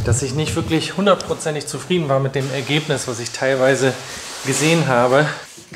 dass 0.05 0.23
ich 0.23 0.33
nicht 0.33 0.55
wirklich 0.55 0.97
hundertprozentig 0.97 1.67
zufrieden 1.67 2.09
war 2.09 2.19
mit 2.19 2.35
dem 2.35 2.49
Ergebnis, 2.53 3.07
was 3.07 3.19
ich 3.19 3.31
teilweise 3.31 3.93
gesehen 4.45 4.87
habe. 4.87 5.27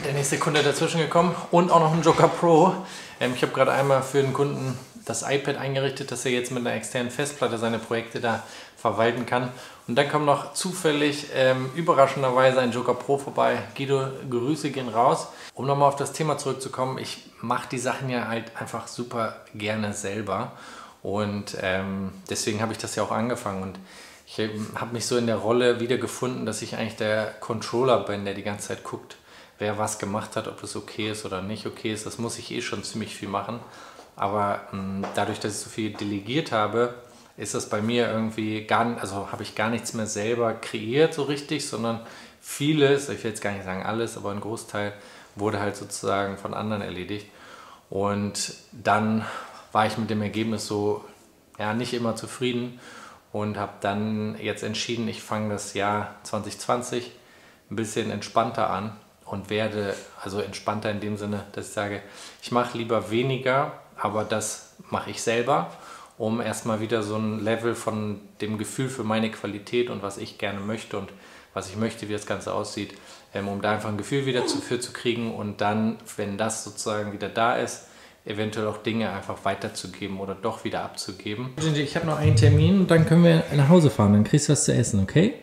Der 0.05 0.13
nächste 0.13 0.37
Kunde 0.37 0.63
dazwischen 0.63 0.99
gekommen 0.99 1.35
und 1.51 1.71
auch 1.71 1.79
noch 1.79 1.93
ein 1.93 2.01
Joker 2.01 2.27
Pro. 2.27 2.73
Ähm, 3.19 3.33
ich 3.35 3.41
habe 3.41 3.51
gerade 3.53 3.71
einmal 3.71 4.01
für 4.01 4.21
den 4.21 4.33
Kunden 4.33 4.77
das 5.05 5.23
iPad 5.27 5.57
eingerichtet, 5.57 6.11
dass 6.11 6.25
er 6.25 6.31
jetzt 6.31 6.51
mit 6.51 6.65
einer 6.65 6.75
externen 6.75 7.11
Festplatte 7.11 7.57
seine 7.57 7.79
Projekte 7.79 8.19
da 8.19 8.43
verwalten 8.79 9.25
kann. 9.25 9.49
Und 9.87 9.95
dann 9.95 10.09
kommt 10.09 10.25
noch 10.25 10.53
zufällig 10.53 11.27
ähm, 11.33 11.69
überraschenderweise 11.75 12.59
ein 12.59 12.71
Joker 12.71 12.93
Pro 12.93 13.17
vorbei. 13.17 13.57
Guido, 13.75 14.07
Grüße 14.29 14.71
gehen 14.71 14.89
raus. 14.89 15.27
Um 15.53 15.65
nochmal 15.65 15.89
auf 15.89 15.95
das 15.95 16.13
Thema 16.13 16.37
zurückzukommen, 16.37 16.97
ich 16.97 17.23
mache 17.41 17.69
die 17.69 17.79
Sachen 17.79 18.09
ja 18.09 18.27
halt 18.27 18.51
einfach 18.55 18.87
super 18.87 19.35
gerne 19.53 19.93
selber. 19.93 20.51
Und 21.01 21.57
ähm, 21.61 22.11
deswegen 22.29 22.61
habe 22.61 22.71
ich 22.71 22.77
das 22.77 22.95
ja 22.95 23.03
auch 23.03 23.11
angefangen. 23.11 23.63
Und 23.63 23.79
ich 24.27 24.39
habe 24.75 24.93
mich 24.93 25.07
so 25.07 25.17
in 25.17 25.25
der 25.25 25.37
Rolle 25.37 25.79
wiedergefunden, 25.79 26.45
dass 26.45 26.61
ich 26.61 26.75
eigentlich 26.75 26.97
der 26.97 27.33
Controller 27.39 27.99
bin, 28.01 28.25
der 28.25 28.35
die 28.35 28.43
ganze 28.43 28.67
Zeit 28.67 28.83
guckt, 28.83 29.17
wer 29.57 29.77
was 29.77 29.97
gemacht 29.97 30.35
hat, 30.35 30.47
ob 30.47 30.61
es 30.63 30.75
okay 30.75 31.11
ist 31.11 31.25
oder 31.25 31.41
nicht 31.41 31.65
okay 31.65 31.91
ist. 31.91 32.05
Das 32.05 32.19
muss 32.19 32.37
ich 32.37 32.51
eh 32.51 32.61
schon 32.61 32.83
ziemlich 32.83 33.15
viel 33.15 33.29
machen. 33.29 33.59
Aber 34.15 34.61
mh, 34.71 34.79
hm, 34.79 35.05
dadurch, 35.15 35.39
dass 35.39 35.53
ich 35.53 35.59
so 35.59 35.69
viel 35.69 35.93
delegiert 35.93 36.51
habe, 36.51 36.93
ist 37.39 37.55
das 37.55 37.69
bei 37.69 37.81
mir 37.81 38.09
irgendwie 38.09 38.65
gar 38.65 38.99
also 38.99 39.31
habe 39.31 39.43
ich 39.43 39.55
gar 39.55 39.69
nichts 39.69 39.93
mehr 39.93 40.07
selber 40.07 40.53
kreiert 40.53 41.13
so 41.13 41.23
richtig, 41.23 41.67
sondern 41.67 42.01
vieles, 42.41 43.09
ich 43.09 43.23
will 43.23 43.31
jetzt 43.31 43.41
gar 43.41 43.51
nicht 43.53 43.63
sagen 43.63 43.83
alles, 43.83 44.17
aber 44.17 44.31
ein 44.31 44.41
Großteil 44.41 44.93
wurde 45.35 45.59
halt 45.59 45.75
sozusagen 45.75 46.37
von 46.37 46.53
anderen 46.53 46.81
erledigt. 46.81 47.27
Und 47.89 48.53
dann 48.71 49.25
war 49.71 49.85
ich 49.85 49.97
mit 49.97 50.09
dem 50.09 50.21
Ergebnis 50.21 50.67
so 50.67 51.03
ja, 51.57 51.73
nicht 51.73 51.93
immer 51.93 52.15
zufrieden 52.15 52.79
und 53.31 53.57
habe 53.57 53.73
dann 53.81 54.37
jetzt 54.39 54.63
entschieden, 54.63 55.07
ich 55.07 55.21
fange 55.21 55.49
das 55.49 55.73
Jahr 55.73 56.15
2020 56.23 57.11
ein 57.71 57.75
bisschen 57.75 58.11
entspannter 58.11 58.69
an 58.69 58.97
und 59.25 59.49
werde, 59.49 59.95
also 60.21 60.39
entspannter 60.41 60.91
in 60.91 60.99
dem 60.99 61.17
Sinne, 61.17 61.45
dass 61.53 61.67
ich 61.67 61.73
sage, 61.73 62.01
ich 62.41 62.51
mache 62.51 62.77
lieber 62.77 63.11
weniger, 63.11 63.73
aber 63.97 64.23
das 64.23 64.73
mache 64.89 65.11
ich 65.11 65.21
selber, 65.21 65.71
um 66.19 66.41
erstmal 66.41 66.81
wieder 66.81 67.01
so 67.01 67.15
ein 67.15 67.39
Level 67.39 67.73
von 67.73 68.19
dem 68.41 68.57
Gefühl 68.57 68.89
für 68.89 69.05
meine 69.05 69.31
Qualität 69.31 69.89
und 69.89 70.03
was 70.03 70.17
ich 70.17 70.37
gerne 70.37 70.59
möchte 70.59 70.99
und 70.99 71.09
was 71.53 71.69
ich 71.69 71.77
möchte, 71.77 72.09
wie 72.09 72.13
das 72.13 72.25
Ganze 72.25 72.53
aussieht, 72.53 72.93
ähm, 73.33 73.47
um 73.47 73.61
da 73.61 73.71
einfach 73.71 73.89
ein 73.89 73.97
Gefühl 73.97 74.25
wieder 74.25 74.43
für 74.43 74.79
zu 74.81 74.91
kriegen 74.91 75.33
und 75.33 75.61
dann, 75.61 75.95
wenn 76.17 76.37
das 76.37 76.65
sozusagen 76.65 77.13
wieder 77.13 77.29
da 77.29 77.55
ist, 77.55 77.85
eventuell 78.25 78.67
auch 78.67 78.77
Dinge 78.77 79.09
einfach 79.11 79.45
weiterzugeben 79.45 80.19
oder 80.19 80.35
doch 80.35 80.65
wieder 80.65 80.83
abzugeben. 80.83 81.51
Ich 81.73 81.95
habe 81.95 82.05
noch 82.05 82.19
einen 82.19 82.35
Termin 82.35 82.81
und 82.81 82.91
dann 82.91 83.05
können 83.05 83.23
wir 83.23 83.43
nach 83.55 83.69
Hause 83.69 83.89
fahren. 83.89 84.11
Dann 84.11 84.25
kriegst 84.25 84.49
du 84.49 84.51
was 84.51 84.65
zu 84.65 84.73
essen, 84.73 85.01
okay? 85.01 85.35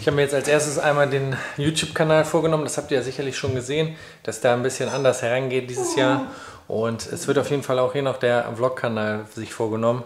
Ich 0.00 0.06
habe 0.06 0.16
mir 0.16 0.22
jetzt 0.22 0.34
als 0.34 0.48
erstes 0.48 0.78
einmal 0.78 1.08
den 1.08 1.36
YouTube-Kanal 1.56 2.24
vorgenommen. 2.24 2.64
Das 2.64 2.76
habt 2.76 2.90
ihr 2.90 2.98
ja 2.98 3.02
sicherlich 3.04 3.36
schon 3.36 3.54
gesehen, 3.54 3.96
dass 4.24 4.40
da 4.40 4.52
ein 4.52 4.62
bisschen 4.62 4.88
anders 4.88 5.22
herangeht 5.22 5.70
dieses 5.70 5.94
Jahr. 5.96 6.26
Und 6.66 7.06
es 7.06 7.28
wird 7.28 7.38
auf 7.38 7.50
jeden 7.50 7.62
Fall 7.62 7.78
auch 7.78 7.92
hier 7.92 8.02
noch 8.02 8.16
der 8.16 8.52
Vlog-Kanal 8.56 9.26
sich 9.34 9.52
vorgenommen. 9.52 10.02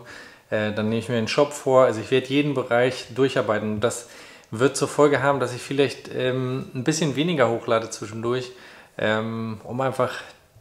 Äh, 0.51 0.73
dann 0.73 0.89
nehme 0.89 0.99
ich 0.99 1.09
mir 1.09 1.17
einen 1.17 1.29
Shop 1.29 1.53
vor. 1.53 1.85
Also 1.85 2.01
ich 2.01 2.11
werde 2.11 2.27
jeden 2.27 2.55
Bereich 2.55 3.07
durcharbeiten. 3.15 3.75
Und 3.75 3.81
das 3.81 4.09
wird 4.51 4.77
zur 4.77 4.89
Folge 4.89 5.23
haben, 5.23 5.41
dass 5.41 5.55
ich 5.55 5.63
vielleicht 5.63 6.11
ähm, 6.15 6.71
ein 6.75 6.85
bisschen 6.85 7.17
weniger 7.17 7.49
hochlade 7.49 7.91
zwischendurch, 7.91 8.53
ähm, 8.99 9.61
um 9.65 9.81
einfach 9.81 10.13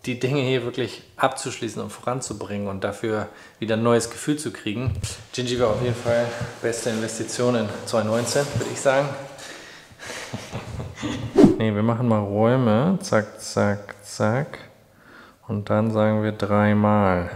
die 0.05 0.19
Dinge 0.19 0.41
hier 0.41 0.63
wirklich 0.63 1.01
abzuschließen 1.17 1.81
und 1.81 1.89
voranzubringen 1.89 2.67
und 2.67 2.83
dafür 2.83 3.27
wieder 3.59 3.75
ein 3.75 3.83
neues 3.83 4.09
Gefühl 4.09 4.37
zu 4.37 4.51
kriegen. 4.51 4.93
Gingy 5.33 5.59
war 5.59 5.69
auf 5.69 5.81
jeden 5.81 5.95
Fall 5.95 6.27
beste 6.61 6.91
Investition 6.91 7.55
in 7.55 7.67
2019, 7.85 8.45
würde 8.55 8.71
ich 8.71 8.79
sagen. 8.79 9.09
ne, 11.57 11.73
wir 11.73 11.83
machen 11.83 12.07
mal 12.07 12.19
Räume. 12.19 12.99
Zack, 13.01 13.41
zack, 13.41 13.95
zack. 14.03 14.59
Und 15.47 15.69
dann 15.69 15.91
sagen 15.91 16.23
wir 16.23 16.31
dreimal. 16.31 17.31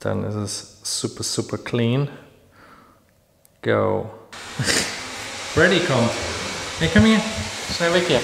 Dann 0.00 0.24
ist 0.24 0.34
es 0.34 0.80
super, 0.82 1.22
super 1.22 1.58
clean. 1.58 2.08
Go. 3.62 4.10
Freddy 5.54 5.80
kommt. 5.80 6.10
Hey, 6.78 6.90
komm 6.92 7.04
hier. 7.04 7.20
Schnell 7.76 7.94
weg 7.94 8.04
hier. 8.08 8.20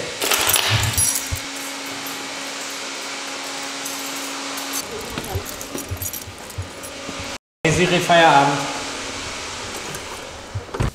Siri 7.78 8.00
Feierabend. 8.00 8.58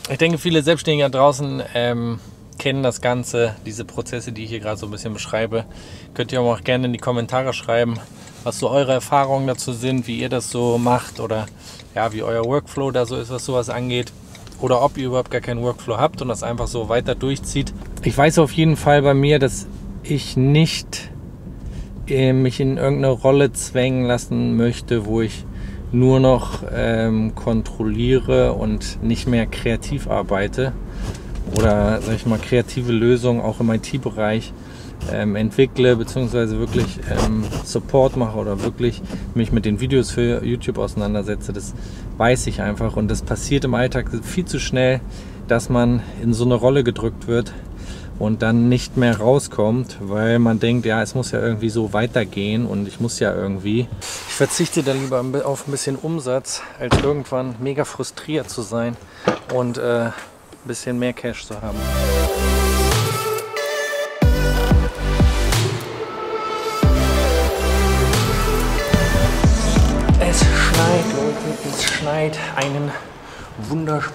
Ich 0.09 0.17
denke, 0.17 0.37
viele 0.37 0.61
Selbstständige 0.61 1.09
da 1.09 1.17
draußen 1.17 1.63
ähm, 1.73 2.19
kennen 2.57 2.83
das 2.83 2.99
Ganze, 2.99 3.55
diese 3.65 3.85
Prozesse, 3.85 4.33
die 4.33 4.43
ich 4.43 4.49
hier 4.49 4.59
gerade 4.59 4.75
so 4.75 4.87
ein 4.87 4.91
bisschen 4.91 5.13
beschreibe. 5.13 5.63
Könnt 6.13 6.33
ihr 6.33 6.41
auch 6.41 6.61
gerne 6.61 6.87
in 6.87 6.91
die 6.91 6.99
Kommentare 6.99 7.53
schreiben, 7.53 7.93
was 8.43 8.59
so 8.59 8.69
eure 8.69 8.91
Erfahrungen 8.91 9.47
dazu 9.47 9.71
sind, 9.71 10.07
wie 10.07 10.19
ihr 10.19 10.27
das 10.27 10.51
so 10.51 10.77
macht 10.77 11.21
oder 11.21 11.45
ja, 11.95 12.11
wie 12.11 12.21
euer 12.21 12.43
Workflow 12.43 12.91
da 12.91 13.05
so 13.05 13.15
ist, 13.15 13.31
was 13.31 13.45
sowas 13.45 13.69
angeht. 13.69 14.11
Oder 14.59 14.83
ob 14.83 14.97
ihr 14.97 15.05
überhaupt 15.05 15.31
gar 15.31 15.39
keinen 15.39 15.61
Workflow 15.61 15.95
habt 15.95 16.21
und 16.21 16.27
das 16.27 16.43
einfach 16.43 16.67
so 16.67 16.89
weiter 16.89 17.15
durchzieht. 17.15 17.73
Ich 18.03 18.17
weiß 18.17 18.39
auf 18.39 18.51
jeden 18.51 18.75
Fall 18.75 19.03
bei 19.03 19.13
mir, 19.13 19.39
dass 19.39 19.67
ich 20.03 20.35
nicht 20.35 21.11
äh, 22.09 22.33
mich 22.33 22.59
in 22.59 22.75
irgendeine 22.75 23.13
Rolle 23.13 23.53
zwängen 23.53 24.03
lassen 24.03 24.57
möchte, 24.57 25.05
wo 25.05 25.21
ich 25.21 25.45
nur 25.93 26.19
noch 26.19 26.63
ähm, 26.73 27.35
kontrolliere 27.35 28.53
und 28.53 29.01
nicht 29.03 29.27
mehr 29.27 29.45
kreativ 29.45 30.09
arbeite 30.09 30.73
oder 31.57 32.01
sag 32.01 32.15
ich 32.15 32.25
mal 32.25 32.39
kreative 32.39 32.91
Lösungen 32.91 33.41
auch 33.41 33.59
im 33.59 33.69
IT-Bereich 33.71 34.53
ähm, 35.11 35.35
entwickle 35.35 35.95
beziehungsweise 35.95 36.57
wirklich 36.59 36.99
ähm, 37.25 37.43
Support 37.63 38.17
mache 38.17 38.37
oder 38.37 38.63
wirklich 38.63 39.01
mich 39.35 39.51
mit 39.51 39.65
den 39.65 39.79
Videos 39.79 40.11
für 40.11 40.43
YouTube 40.43 40.77
auseinandersetze, 40.77 41.53
das 41.53 41.73
weiß 42.17 42.47
ich 42.47 42.61
einfach 42.61 42.95
und 42.95 43.09
das 43.09 43.21
passiert 43.21 43.65
im 43.65 43.75
Alltag 43.75 44.09
viel 44.23 44.45
zu 44.45 44.59
schnell, 44.59 44.99
dass 45.47 45.69
man 45.69 46.01
in 46.23 46.33
so 46.33 46.45
eine 46.45 46.55
Rolle 46.55 46.83
gedrückt 46.83 47.27
wird, 47.27 47.53
und 48.19 48.41
dann 48.41 48.69
nicht 48.69 48.97
mehr 48.97 49.17
rauskommt, 49.17 49.97
weil 50.01 50.39
man 50.39 50.59
denkt, 50.59 50.85
ja, 50.85 51.01
es 51.01 51.15
muss 51.15 51.31
ja 51.31 51.41
irgendwie 51.41 51.69
so 51.69 51.93
weitergehen 51.93 52.65
und 52.65 52.87
ich 52.87 52.99
muss 52.99 53.19
ja 53.19 53.33
irgendwie. 53.33 53.87
Ich 54.33 54.37
verzichte 54.37 54.81
dann 54.81 54.99
lieber 54.99 55.45
auf 55.45 55.67
ein 55.67 55.71
bisschen 55.71 55.95
Umsatz, 55.95 56.63
als 56.79 56.97
irgendwann 57.03 57.53
mega 57.59 57.85
frustriert 57.85 58.49
zu 58.49 58.63
sein 58.63 58.97
und 59.53 59.77
äh, 59.77 60.05
ein 60.05 60.13
bisschen 60.65 60.97
mehr 60.97 61.13
Cash 61.13 61.45
zu 61.45 61.61
haben. 61.61 61.77
Es 70.19 70.39
schneit, 70.39 71.05
Leute, 71.15 71.69
es 71.71 71.83
schneit. 71.83 72.39
Einen 72.55 72.91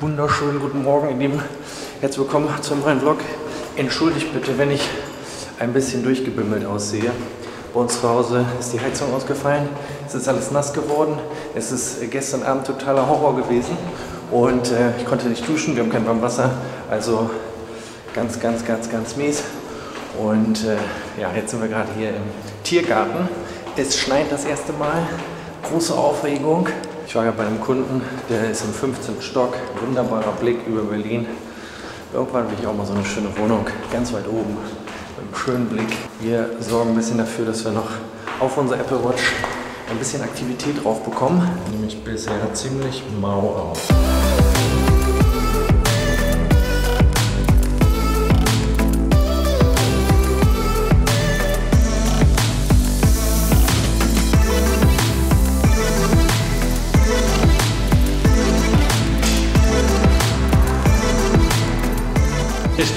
wunderschönen 0.01 0.59
guten 0.59 0.83
Morgen, 0.83 1.11
in 1.11 1.21
dem 1.21 1.43
herzlich 2.01 2.19
willkommen 2.19 2.49
zu 2.61 2.75
meinem 2.75 2.99
Vlog. 2.99 3.19
Entschuldigt 3.77 4.33
bitte, 4.33 4.59
wenn 4.59 4.73
ich 4.73 4.83
ein 5.61 5.73
bisschen 5.73 6.03
durchgebimmelt 6.03 6.67
aussehe. 6.67 7.13
Bei 7.75 7.81
uns 7.81 8.01
zu 8.01 8.09
Hause 8.09 8.45
ist 8.59 8.73
die 8.73 8.81
Heizung 8.81 9.15
ausgefallen, 9.15 9.69
es 10.07 10.15
ist 10.15 10.29
alles 10.29 10.51
nass 10.51 10.73
geworden. 10.73 11.19
Es 11.55 11.71
ist 11.71 12.11
gestern 12.11 12.43
Abend 12.43 12.67
totaler 12.67 13.09
Horror 13.09 13.37
gewesen 13.37 13.77
und 14.31 14.71
äh, 14.71 14.97
ich 14.99 15.05
konnte 15.05 15.29
nicht 15.29 15.47
duschen, 15.47 15.77
wir 15.77 15.83
haben 15.83 15.91
kein 15.91 16.07
warmes 16.07 16.23
Wasser, 16.23 16.51
also 16.91 17.31
ganz, 18.15 18.41
ganz, 18.41 18.65
ganz, 18.65 18.91
ganz 18.91 19.17
mies. 19.17 19.43
Und 20.19 20.65
äh, 20.65 20.77
ja, 21.21 21.31
jetzt 21.35 21.51
sind 21.51 21.61
wir 21.61 21.69
gerade 21.69 21.89
hier 21.97 22.11
im 22.11 22.23
Tiergarten. 22.65 23.29
Es 23.77 23.97
schneit 23.97 24.33
das 24.33 24.45
erste 24.45 24.73
Mal, 24.73 25.07
große 25.71 25.95
Aufregung. 25.95 26.69
Ich 27.07 27.15
war 27.15 27.25
ja 27.25 27.31
bei 27.31 27.47
einem 27.47 27.61
Kunden, 27.61 28.03
der 28.29 28.51
ist 28.51 28.65
im 28.65 28.73
15. 28.73 29.21
Stock, 29.21 29.55
wunderbarer 29.81 30.33
Blick 30.41 30.67
über 30.67 30.83
Berlin 30.83 31.27
Irgendwann 32.13 32.47
will 32.47 32.57
ich 32.59 32.67
auch 32.67 32.75
mal 32.75 32.87
so 32.87 32.95
eine 32.95 33.05
schöne 33.05 33.29
Wohnung, 33.37 33.67
ganz 33.93 34.13
weit 34.15 34.27
oben, 34.27 34.57
mit 34.57 35.27
einem 35.27 35.35
schönen 35.35 35.69
Blick. 35.69 36.08
Wir 36.21 36.51
sorgen 36.61 36.91
ein 36.91 36.97
bisschen 36.97 37.19
dafür, 37.19 37.47
dass 37.47 37.65
wir 37.65 37.71
noch 37.71 37.91
auf 38.41 38.57
unser 38.59 38.79
Apple 38.81 39.05
Watch 39.05 39.23
ein 39.89 39.97
bisschen 39.99 40.21
Aktivität 40.23 40.83
drauf 40.83 41.05
bekommen. 41.05 41.49
Nämlich 41.71 42.03
bisher 42.03 42.53
ziemlich 42.55 43.05
mau 43.21 43.71
aus. 43.73 43.79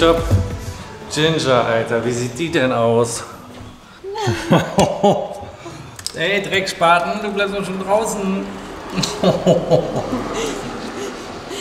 Stopp. 0.02 0.51
Ginger, 1.14 1.66
Alter, 1.66 2.02
wie 2.06 2.12
sieht 2.12 2.38
die 2.38 2.50
denn 2.50 2.72
aus? 2.72 3.22
Ey, 6.14 6.42
Dreckspaten, 6.42 7.20
du 7.20 7.30
bleibst 7.32 7.54
doch 7.54 7.64
schon 7.64 7.84
draußen. 7.84 8.46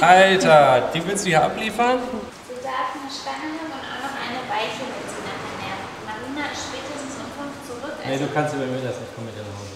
Alter, 0.02 0.90
die 0.94 1.06
willst 1.06 1.26
du 1.26 1.30
hier 1.30 1.44
abliefern? 1.44 2.00
Sie 2.48 2.56
darf 2.64 2.96
eine 2.96 3.12
Stange 3.12 3.52
haben 3.60 3.68
und 3.68 3.84
auch 3.84 4.00
noch 4.02 4.16
eine 4.24 4.40
Weiche 4.48 4.84
mit 4.88 5.04
sie 5.10 5.22
nachher 5.28 5.76
Marina 6.06 6.48
ist 6.52 6.64
spätestens 6.70 7.14
um 7.20 7.28
fünf 7.36 7.54
zurück. 7.68 7.96
Nee, 8.08 8.18
du 8.18 8.28
kannst 8.34 8.54
über 8.56 8.66
mir 8.66 8.82
das 8.82 9.00
nicht. 9.00 9.12
Komm 9.16 9.26
mit 9.26 9.36
dir 9.36 9.42
nach 9.42 9.58
Hause. 9.60 9.76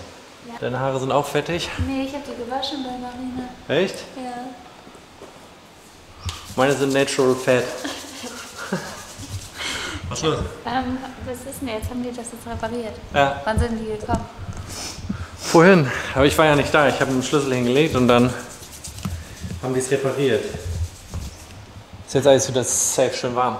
Deine 0.62 0.80
Haare 0.80 1.00
sind 1.02 1.12
auch 1.12 1.26
fettig? 1.26 1.70
Nee, 1.86 2.04
ich 2.04 2.14
habe 2.14 2.24
die 2.26 2.36
gewaschen 2.46 2.84
bei 2.84 2.92
Marina. 2.98 3.50
Echt? 3.68 3.98
Ja. 4.16 4.54
Meine 6.56 6.72
sind 6.74 6.94
natural 6.94 7.36
fat. 7.36 7.64
Was 10.16 10.24
los? 10.24 10.38
Ähm, 10.66 10.98
was 11.26 11.54
ist 11.54 11.60
denn 11.60 11.68
jetzt? 11.68 11.90
Haben 11.90 12.02
die 12.02 12.08
das 12.08 12.28
jetzt 12.32 12.48
repariert? 12.48 12.94
Ja. 13.14 13.42
Wann 13.44 13.60
sind 13.60 13.78
die 13.78 14.00
gekommen? 14.00 14.24
Vorhin, 15.38 15.92
aber 16.14 16.26
ich 16.26 16.38
war 16.38 16.46
ja 16.46 16.56
nicht 16.56 16.74
da. 16.74 16.88
Ich 16.88 17.02
habe 17.02 17.12
den 17.12 17.22
Schlüssel 17.22 17.54
hingelegt 17.54 17.98
und 17.98 18.08
dann 18.08 18.34
haben 19.62 19.74
die 19.74 19.82
es 19.82 19.92
repariert. 19.92 20.46
Ist 22.08 22.14
jetzt 22.14 22.28
alles 22.28 22.48
wieder 22.48 22.64
safe 22.64 23.14
schön 23.14 23.36
warm. 23.36 23.58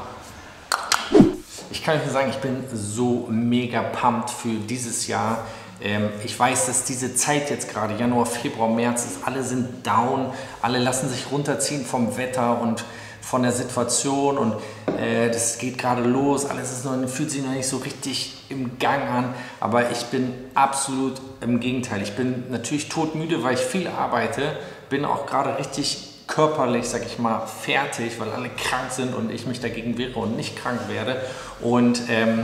Ich 1.72 1.84
kann 1.84 1.98
euch 1.98 2.06
nur 2.06 2.14
sagen, 2.14 2.30
ich 2.30 2.38
bin 2.38 2.64
so 2.74 3.28
mega 3.30 3.82
pumped 3.82 4.30
für 4.30 4.54
dieses 4.54 5.08
Jahr. 5.08 5.40
Ähm, 5.82 6.10
ich 6.24 6.40
weiß, 6.40 6.68
dass 6.68 6.86
diese 6.86 7.16
Zeit 7.16 7.50
jetzt 7.50 7.70
gerade, 7.70 7.96
Januar, 7.96 8.28
Februar, 8.28 8.70
März, 8.70 9.04
ist, 9.04 9.18
alle 9.26 9.44
sind 9.44 9.86
down, 9.86 10.32
alle 10.62 10.80
lassen 10.80 11.10
sich 11.10 11.30
runterziehen 11.30 11.86
vom 11.86 12.16
Wetter 12.16 12.62
und 12.62 12.86
von 13.26 13.42
der 13.42 13.52
Situation 13.52 14.38
und 14.38 14.54
äh, 15.00 15.30
das 15.32 15.58
geht 15.58 15.80
gerade 15.80 16.04
los, 16.04 16.46
alles 16.46 16.72
ist 16.72 16.86
noch, 16.86 17.10
fühlt 17.10 17.32
sich 17.32 17.44
noch 17.44 17.52
nicht 17.52 17.68
so 17.68 17.78
richtig 17.78 18.44
im 18.50 18.78
Gang 18.78 19.10
an, 19.10 19.34
aber 19.60 19.90
ich 19.90 20.06
bin 20.06 20.32
absolut 20.54 21.14
im 21.42 21.60
Gegenteil. 21.60 22.04
Ich 22.04 22.16
bin 22.16 22.44
natürlich 22.52 22.88
todmüde, 22.88 23.44
weil 23.44 23.56
ich 23.56 23.62
viel 23.62 23.88
arbeite, 23.88 24.56
bin 24.90 25.06
auch 25.06 25.26
gerade 25.26 25.58
richtig 25.58 26.12
körperlich, 26.28 26.88
sag 26.88 27.04
ich 27.04 27.18
mal, 27.18 27.48
fertig, 27.48 28.20
weil 28.20 28.32
alle 28.32 28.50
krank 28.50 28.92
sind 28.92 29.16
und 29.16 29.32
ich 29.32 29.48
mich 29.48 29.60
dagegen 29.60 29.98
wehre 29.98 30.20
und 30.20 30.36
nicht 30.36 30.56
krank 30.56 30.82
werde. 30.88 31.20
Und 31.62 32.04
ähm, 32.10 32.44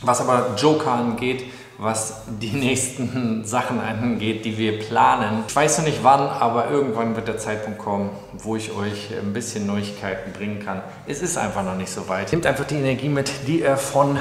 was 0.00 0.22
aber 0.22 0.54
Joker 0.56 0.92
angeht, 0.92 1.44
was 1.78 2.22
die 2.40 2.50
nächsten 2.52 3.44
Sachen 3.44 3.80
angeht, 3.80 4.44
die 4.44 4.58
wir 4.58 4.78
planen. 4.78 5.44
Ich 5.48 5.56
weiß 5.56 5.78
noch 5.78 5.84
nicht 5.84 6.00
wann, 6.02 6.20
aber 6.20 6.70
irgendwann 6.70 7.16
wird 7.16 7.28
der 7.28 7.38
Zeitpunkt 7.38 7.78
kommen, 7.78 8.10
wo 8.34 8.56
ich 8.56 8.72
euch 8.72 9.10
ein 9.18 9.32
bisschen 9.32 9.66
Neuigkeiten 9.66 10.32
bringen 10.32 10.60
kann. 10.64 10.82
Es 11.06 11.22
ist 11.22 11.38
einfach 11.38 11.64
noch 11.64 11.76
nicht 11.76 11.90
so 11.90 12.08
weit. 12.08 12.32
Nehmt 12.32 12.46
einfach 12.46 12.66
die 12.66 12.76
Energie 12.76 13.08
mit, 13.08 13.30
die 13.46 13.60
ihr 13.60 13.76
von 13.76 14.18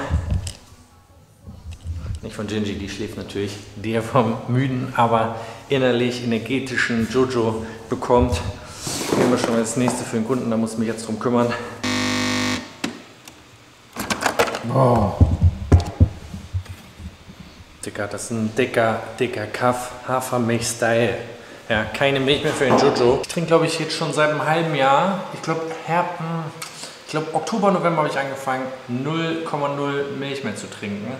nicht 2.23 2.35
von 2.35 2.47
Gingy, 2.47 2.73
die 2.73 2.89
schläft 2.89 3.15
natürlich, 3.15 3.55
die 3.75 3.91
ihr 3.91 4.01
vom 4.01 4.35
müden, 4.47 4.91
aber 4.97 5.35
innerlich 5.69 6.23
energetischen 6.23 7.07
Jojo 7.09 7.65
bekommt. 7.89 8.41
Nehmen 9.17 9.31
wir 9.31 9.37
schon 9.37 9.51
mal 9.51 9.59
das 9.59 9.77
nächste 9.77 10.03
für 10.03 10.17
den 10.17 10.25
Kunden, 10.25 10.49
da 10.49 10.57
muss 10.57 10.73
ich 10.73 10.79
mich 10.79 10.87
jetzt 10.87 11.07
drum 11.07 11.19
kümmern. 11.19 11.53
Oh. 14.73 15.26
Dicker, 17.87 18.07
das 18.07 18.25
ist 18.25 18.31
ein 18.31 18.53
dicker, 18.53 18.99
dicker 19.17 19.45
Kaff, 19.45 19.91
Hafermilch-Style. 20.09 21.15
Ja, 21.69 21.85
keine 21.85 22.19
Milch 22.19 22.43
mehr 22.43 22.51
für 22.51 22.65
den 22.65 22.77
Jojo. 22.77 23.19
Ich 23.21 23.29
trinke, 23.29 23.47
glaube 23.47 23.65
ich, 23.65 23.79
jetzt 23.79 23.95
schon 23.95 24.11
seit 24.11 24.29
einem 24.29 24.45
halben 24.45 24.75
Jahr. 24.75 25.23
Ich 25.33 25.41
glaube, 25.41 25.61
ich 25.69 27.09
glaube, 27.09 27.27
Oktober, 27.33 27.71
November 27.71 27.99
habe 27.99 28.09
ich 28.09 28.19
angefangen, 28.19 28.63
0,0 28.91 30.17
Milch 30.19 30.43
mehr 30.43 30.57
zu 30.57 30.69
trinken 30.69 31.13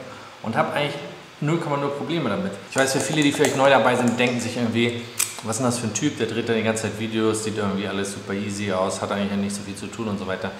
und 0.43 0.58
habe 0.58 0.73
eigentlich 0.73 0.95
0,0 1.41 1.88
Probleme 1.97 2.30
damit. 2.30 2.51
Ich 2.69 2.75
weiß, 2.75 2.91
für 2.91 2.99
viele, 2.99 3.23
die 3.23 3.32
vielleicht 3.32 3.56
neu 3.56 3.69
dabei 3.69 3.95
sind, 3.95 4.19
denken 4.19 4.41
sich 4.41 4.58
irgendwie, 4.58 5.03
was 5.43 5.56
ist 5.56 5.60
denn 5.60 5.67
das 5.67 5.80
für 5.80 5.88
ein 5.88 5.93
Typ, 5.93 6.17
der 6.17 6.27
dreht 6.27 6.49
da 6.49 6.53
die 6.53 6.63
ganze 6.63 6.84
Zeit 6.84 6.99
Videos, 6.99 7.45
sieht 7.45 7.58
irgendwie 7.58 7.88
alles 7.88 8.12
super 8.12 8.34
easy 8.34 8.73
aus, 8.73 9.01
hat 9.01 9.13
eigentlich 9.13 9.39
nicht 9.39 9.56
so 9.56 9.62
viel 9.62 9.75
zu 9.75 9.88
tun 9.88 10.10
und 10.10 10.19
so 10.19 10.27
weiter. 10.27 10.51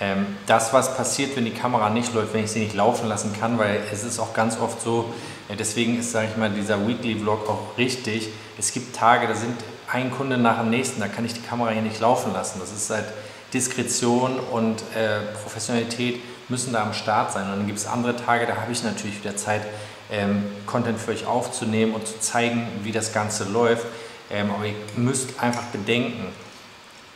Ähm, 0.00 0.26
das, 0.46 0.72
was 0.72 0.96
passiert, 0.96 1.36
wenn 1.36 1.44
die 1.44 1.52
Kamera 1.52 1.88
nicht 1.90 2.12
läuft, 2.14 2.34
wenn 2.34 2.44
ich 2.44 2.50
sie 2.50 2.60
nicht 2.60 2.74
laufen 2.74 3.08
lassen 3.08 3.32
kann, 3.38 3.58
weil 3.58 3.80
es 3.92 4.02
ist 4.02 4.18
auch 4.18 4.34
ganz 4.34 4.58
oft 4.58 4.80
so, 4.80 5.12
äh, 5.48 5.56
deswegen 5.56 5.98
ist, 5.98 6.10
sage 6.10 6.28
ich 6.30 6.36
mal, 6.36 6.50
dieser 6.50 6.86
Weekly-Vlog 6.86 7.48
auch 7.48 7.78
richtig. 7.78 8.28
Es 8.58 8.72
gibt 8.72 8.96
Tage, 8.96 9.28
da 9.28 9.34
sind 9.34 9.54
ein 9.92 10.10
Kunde 10.10 10.36
nach 10.36 10.58
dem 10.58 10.70
nächsten, 10.70 11.00
da 11.00 11.06
kann 11.06 11.24
ich 11.24 11.34
die 11.34 11.42
Kamera 11.42 11.70
hier 11.70 11.82
nicht 11.82 12.00
laufen 12.00 12.32
lassen. 12.32 12.58
Das 12.58 12.72
ist 12.72 12.90
halt 12.90 13.06
Diskretion 13.52 14.40
und 14.50 14.82
äh, 14.96 15.20
Professionalität 15.42 16.20
müssen 16.48 16.72
da 16.72 16.82
am 16.82 16.92
Start 16.92 17.32
sein. 17.32 17.44
Und 17.44 17.58
dann 17.58 17.66
gibt 17.66 17.78
es 17.78 17.86
andere 17.86 18.16
Tage, 18.16 18.46
da 18.46 18.56
habe 18.56 18.72
ich 18.72 18.82
natürlich 18.82 19.22
wieder 19.22 19.36
Zeit, 19.36 19.62
ähm, 20.10 20.44
Content 20.66 20.98
für 20.98 21.12
euch 21.12 21.26
aufzunehmen 21.26 21.94
und 21.94 22.06
zu 22.06 22.18
zeigen, 22.18 22.66
wie 22.82 22.92
das 22.92 23.12
Ganze 23.12 23.44
läuft. 23.44 23.86
Ähm, 24.30 24.50
aber 24.50 24.66
ihr 24.66 24.74
müsst 24.96 25.40
einfach 25.40 25.62
bedenken, 25.64 26.26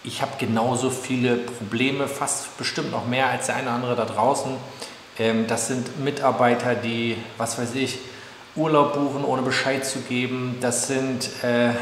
ich 0.08 0.22
habe 0.22 0.32
genauso 0.38 0.88
viele 0.88 1.36
Probleme, 1.36 2.08
fast 2.08 2.56
bestimmt 2.56 2.92
noch 2.92 3.06
mehr 3.06 3.28
als 3.28 3.46
der 3.46 3.56
eine 3.56 3.66
oder 3.66 3.74
andere 3.74 3.96
da 3.96 4.04
draußen. 4.06 4.52
Ähm, 5.18 5.46
das 5.46 5.68
sind 5.68 6.02
Mitarbeiter, 6.02 6.74
die, 6.74 7.18
was 7.36 7.58
weiß 7.58 7.74
ich, 7.74 7.98
Urlaub 8.56 8.94
buchen, 8.94 9.22
ohne 9.22 9.42
Bescheid 9.42 9.84
zu 9.84 10.00
geben. 10.00 10.56
Das 10.62 10.86
sind 10.86 11.28
äh, 11.44 11.72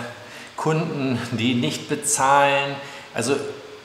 Kunden, 0.57 1.21
die 1.33 1.55
nicht 1.55 1.89
bezahlen. 1.89 2.75
Also 3.15 3.35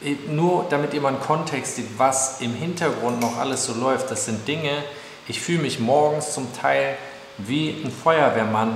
äh, 0.03 0.15
nur 0.27 0.65
damit 0.71 0.95
ihr 0.95 1.01
mal 1.01 1.09
einen 1.09 1.21
Kontext 1.21 1.75
seht, 1.75 1.99
was 1.99 2.41
im 2.41 2.55
Hintergrund 2.55 3.21
noch 3.21 3.37
alles 3.37 3.65
so 3.65 3.75
läuft. 3.75 4.09
Das 4.09 4.25
sind 4.25 4.47
Dinge, 4.47 4.71
ich 5.27 5.39
fühle 5.39 5.61
mich 5.61 5.79
morgens 5.79 6.33
zum 6.33 6.51
Teil 6.59 6.97
wie 7.37 7.69
ein 7.85 7.91
Feuerwehrmann, 7.91 8.75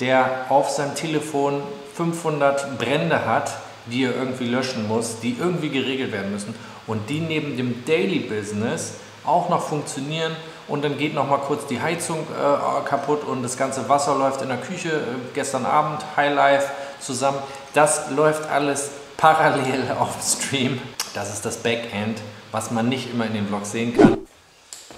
der 0.00 0.46
auf 0.48 0.70
seinem 0.70 0.94
Telefon 0.94 1.62
500 1.96 2.78
Brände 2.78 3.26
hat 3.26 3.52
die 3.86 4.04
er 4.04 4.14
irgendwie 4.14 4.46
löschen 4.46 4.86
muss, 4.88 5.20
die 5.20 5.36
irgendwie 5.38 5.70
geregelt 5.70 6.12
werden 6.12 6.32
müssen 6.32 6.54
und 6.86 7.08
die 7.08 7.20
neben 7.20 7.56
dem 7.56 7.84
Daily 7.84 8.20
Business 8.20 8.94
auch 9.24 9.48
noch 9.48 9.62
funktionieren 9.68 10.32
und 10.68 10.84
dann 10.84 10.96
geht 10.98 11.14
noch 11.14 11.28
mal 11.28 11.38
kurz 11.38 11.66
die 11.66 11.80
Heizung 11.80 12.18
äh, 12.20 12.88
kaputt 12.88 13.24
und 13.24 13.42
das 13.42 13.56
ganze 13.56 13.88
Wasser 13.88 14.16
läuft 14.16 14.42
in 14.42 14.48
der 14.48 14.58
Küche 14.58 14.90
äh, 14.90 15.02
gestern 15.34 15.66
Abend 15.66 16.04
Highlife 16.16 16.70
zusammen. 17.00 17.38
Das 17.74 18.10
läuft 18.10 18.48
alles 18.48 18.90
parallel 19.16 19.92
auf 19.98 20.16
Stream. 20.22 20.80
Das 21.14 21.32
ist 21.32 21.44
das 21.44 21.58
Backend, 21.58 22.20
was 22.50 22.70
man 22.70 22.88
nicht 22.88 23.12
immer 23.12 23.26
in 23.26 23.34
den 23.34 23.46
Vlogs 23.46 23.72
sehen 23.72 23.96
kann. 23.96 24.18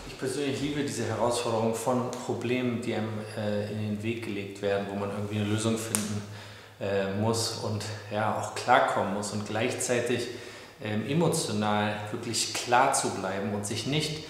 Ich 0.06 0.18
persönlich 0.18 0.60
liebe 0.60 0.82
diese 0.82 1.04
Herausforderung 1.06 1.74
von 1.74 2.10
Problemen, 2.24 2.80
die 2.80 2.94
einem 2.94 3.08
äh, 3.36 3.70
in 3.72 3.78
den 3.78 4.02
Weg 4.02 4.24
gelegt 4.24 4.62
werden, 4.62 4.86
wo 4.90 4.98
man 4.98 5.10
irgendwie 5.10 5.40
eine 5.40 5.46
Lösung 5.46 5.76
finden 5.76 6.22
äh, 6.84 7.14
muss 7.20 7.52
und 7.62 7.84
ja 8.12 8.38
auch 8.38 8.54
klarkommen 8.54 9.14
muss 9.14 9.32
und 9.32 9.46
gleichzeitig 9.46 10.28
ähm, 10.82 11.08
emotional 11.08 11.96
wirklich 12.10 12.52
klar 12.52 12.92
zu 12.92 13.08
bleiben 13.10 13.54
und 13.54 13.66
sich 13.66 13.86
nicht 13.86 14.24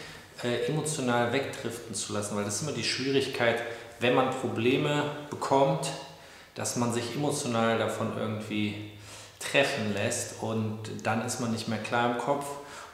äh, 0.45 0.67
emotional 0.67 1.33
wegdriften 1.33 1.95
zu 1.95 2.13
lassen, 2.13 2.37
weil 2.37 2.45
das 2.45 2.57
ist 2.57 2.63
immer 2.63 2.77
die 2.77 2.85
Schwierigkeit, 2.85 3.61
wenn 4.01 4.15
man 4.15 4.31
Probleme 4.31 5.05
bekommt, 5.31 5.91
dass 6.55 6.77
man 6.77 6.93
sich 6.93 7.17
emotional 7.17 7.79
davon 7.79 8.13
irgendwie 8.17 8.93
treffen 9.41 9.93
lässt 9.93 10.43
und 10.43 10.79
dann 11.03 11.25
ist 11.25 11.41
man 11.41 11.53
nicht 11.53 11.69
mehr 11.69 11.79
klar 11.79 12.13
im 12.13 12.19
Kopf. 12.19 12.47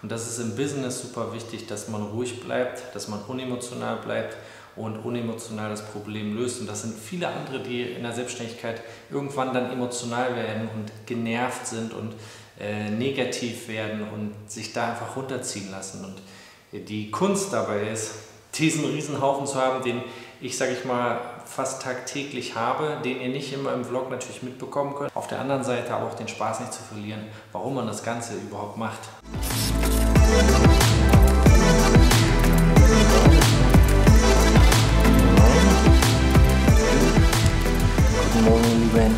Und 0.02 0.10
das 0.10 0.28
ist 0.28 0.38
im 0.38 0.56
Business 0.56 1.02
super 1.02 1.32
wichtig, 1.32 1.66
dass 1.66 1.88
man 1.88 2.02
ruhig 2.02 2.40
bleibt, 2.40 2.94
dass 2.94 3.08
man 3.08 3.20
unemotional 3.22 3.96
bleibt 3.96 4.36
und 4.76 4.96
unemotional 4.98 5.70
das 5.70 5.84
Problem 5.84 6.36
löst. 6.36 6.60
Und 6.60 6.68
das 6.68 6.82
sind 6.82 6.98
viele 6.98 7.28
andere, 7.28 7.60
die 7.60 7.82
in 7.82 8.02
der 8.02 8.12
Selbstständigkeit 8.12 8.82
irgendwann 9.10 9.52
dann 9.52 9.70
emotional 9.70 10.34
werden 10.36 10.68
und 10.74 10.90
genervt 11.06 11.66
sind 11.66 11.92
und 11.92 12.14
äh, 12.58 12.90
negativ 12.90 13.68
werden 13.68 14.06
und 14.12 14.34
sich 14.50 14.72
da 14.72 14.90
einfach 14.90 15.16
runterziehen 15.16 15.70
lassen. 15.70 16.04
Und 16.04 16.88
die 16.88 17.10
Kunst 17.10 17.52
dabei 17.52 17.88
ist, 17.88 18.12
diesen 18.54 18.84
Riesenhaufen 18.84 19.46
zu 19.46 19.56
haben, 19.56 19.82
den 19.82 20.02
ich, 20.40 20.56
sage 20.56 20.72
ich 20.72 20.84
mal, 20.84 21.20
fast 21.44 21.82
tagtäglich 21.82 22.54
habe, 22.54 22.98
den 23.04 23.20
ihr 23.20 23.28
nicht 23.28 23.52
immer 23.52 23.72
im 23.72 23.84
Vlog 23.84 24.10
natürlich 24.10 24.42
mitbekommen 24.42 24.94
könnt. 24.94 25.14
Auf 25.14 25.26
der 25.26 25.40
anderen 25.40 25.64
Seite 25.64 25.92
aber 25.92 26.06
auch 26.06 26.14
den 26.14 26.28
Spaß 26.28 26.60
nicht 26.60 26.72
zu 26.72 26.82
verlieren, 26.82 27.26
warum 27.52 27.74
man 27.74 27.86
das 27.86 28.02
Ganze 28.02 28.34
überhaupt 28.34 28.76
macht. 28.76 29.00
Guten 38.22 38.44
Morgen, 38.44 38.62
Lieben. 38.80 39.16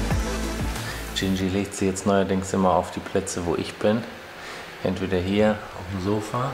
Gingy 1.15 1.49
legt 1.49 1.75
sie 1.75 1.87
jetzt 1.87 2.07
neuerdings 2.07 2.53
immer 2.55 2.75
auf 2.75 2.93
die 2.93 3.01
Plätze, 3.01 3.45
wo 3.45 3.57
ich 3.57 3.75
bin. 3.75 4.03
Entweder 4.83 5.19
hier 5.19 5.59
auf 5.77 5.85
dem 5.93 6.05
Sofa 6.05 6.53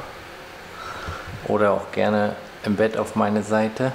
oder 1.46 1.72
auch 1.72 1.92
gerne 1.92 2.34
im 2.64 2.74
Bett 2.74 2.96
auf 2.96 3.14
meine 3.14 3.44
Seite. 3.44 3.92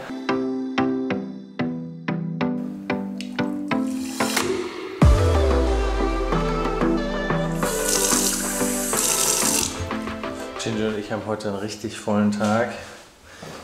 Ginger 10.64 10.88
und 10.88 10.98
ich 10.98 11.12
haben 11.12 11.26
heute 11.26 11.50
einen 11.50 11.58
richtig 11.58 12.00
vollen 12.00 12.32
Tag. 12.32 12.72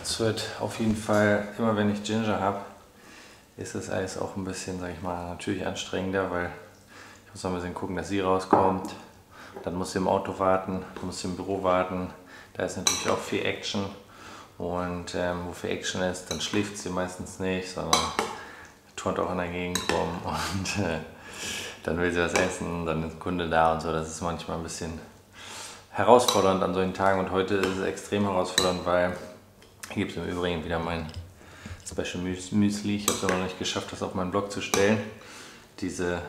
Es 0.04 0.20
wird 0.20 0.44
auf 0.60 0.80
jeden 0.80 0.98
Fall, 0.98 1.48
immer 1.58 1.78
wenn 1.78 1.90
ich 1.90 2.04
Ginger 2.04 2.42
habe, 2.42 2.60
ist 3.56 3.74
das 3.74 3.90
alles 3.90 4.18
auch 4.18 4.36
ein 4.36 4.44
bisschen, 4.44 4.82
sag 4.82 4.92
ich 4.92 5.02
mal, 5.02 5.30
natürlich 5.30 5.66
anstrengender, 5.66 6.30
weil 6.30 6.50
ich 7.26 7.34
muss 7.34 7.44
noch 7.44 7.52
ein 7.52 7.56
bisschen 7.56 7.74
gucken, 7.74 7.96
dass 7.96 8.10
sie 8.10 8.20
rauskommt. 8.20 8.94
Dann 9.64 9.76
muss 9.76 9.94
sie 9.94 10.00
im 10.00 10.10
Auto 10.10 10.38
warten, 10.40 10.84
dann 10.96 11.06
muss 11.06 11.22
sie 11.22 11.30
im 11.30 11.38
Büro 11.38 11.64
warten. 11.64 12.10
Da 12.56 12.64
ist 12.66 12.76
natürlich 12.76 13.10
auch 13.10 13.20
viel 13.20 13.46
Action. 13.46 13.86
Und 14.58 15.16
ähm, 15.16 15.46
wo 15.48 15.54
viel 15.54 15.70
Action 15.70 16.02
ist, 16.02 16.30
dann 16.30 16.42
schläft 16.42 16.78
sie 16.78 16.90
meistens 16.90 17.40
nicht, 17.40 17.72
sondern 17.72 18.02
turnt 18.98 19.20
auch 19.20 19.32
in 19.32 19.38
der 19.38 19.48
Gegend 19.48 19.80
rum. 19.90 20.10
Und 20.26 20.84
äh, 20.84 21.00
dann 21.84 21.98
will 21.98 22.12
sie 22.12 22.20
was 22.20 22.34
essen, 22.34 22.86
dann 22.86 23.06
ist 23.06 23.14
ein 23.14 23.20
Kunde 23.20 23.48
da 23.48 23.72
und 23.72 23.82
so. 23.82 23.94
Das 23.94 24.10
ist 24.10 24.22
manchmal 24.22 24.58
ein 24.58 24.64
bisschen 24.64 25.00
herausfordernd 26.00 26.64
an 26.64 26.74
solchen 26.74 26.94
Tagen. 26.94 27.20
Und 27.20 27.32
heute 27.32 27.56
ist 27.56 27.78
es 27.78 27.86
extrem 27.86 28.24
herausfordernd, 28.24 28.86
weil 28.86 29.16
hier 29.94 30.06
gibt 30.06 30.18
es 30.18 30.24
im 30.24 30.30
Übrigen 30.30 30.64
wieder 30.64 30.80
mein 30.80 31.08
Special 31.86 32.24
Müsli. 32.24 32.96
Ich 32.96 33.08
habe 33.08 33.18
es 33.18 33.24
aber 33.24 33.34
noch 33.34 33.44
nicht 33.44 33.60
geschafft, 33.60 33.92
das 33.92 34.02
auf 34.02 34.16
meinen 34.16 34.32
Blog 34.32 34.50
zu 34.52 34.62
stellen. 34.62 34.98
Diese 35.80 36.22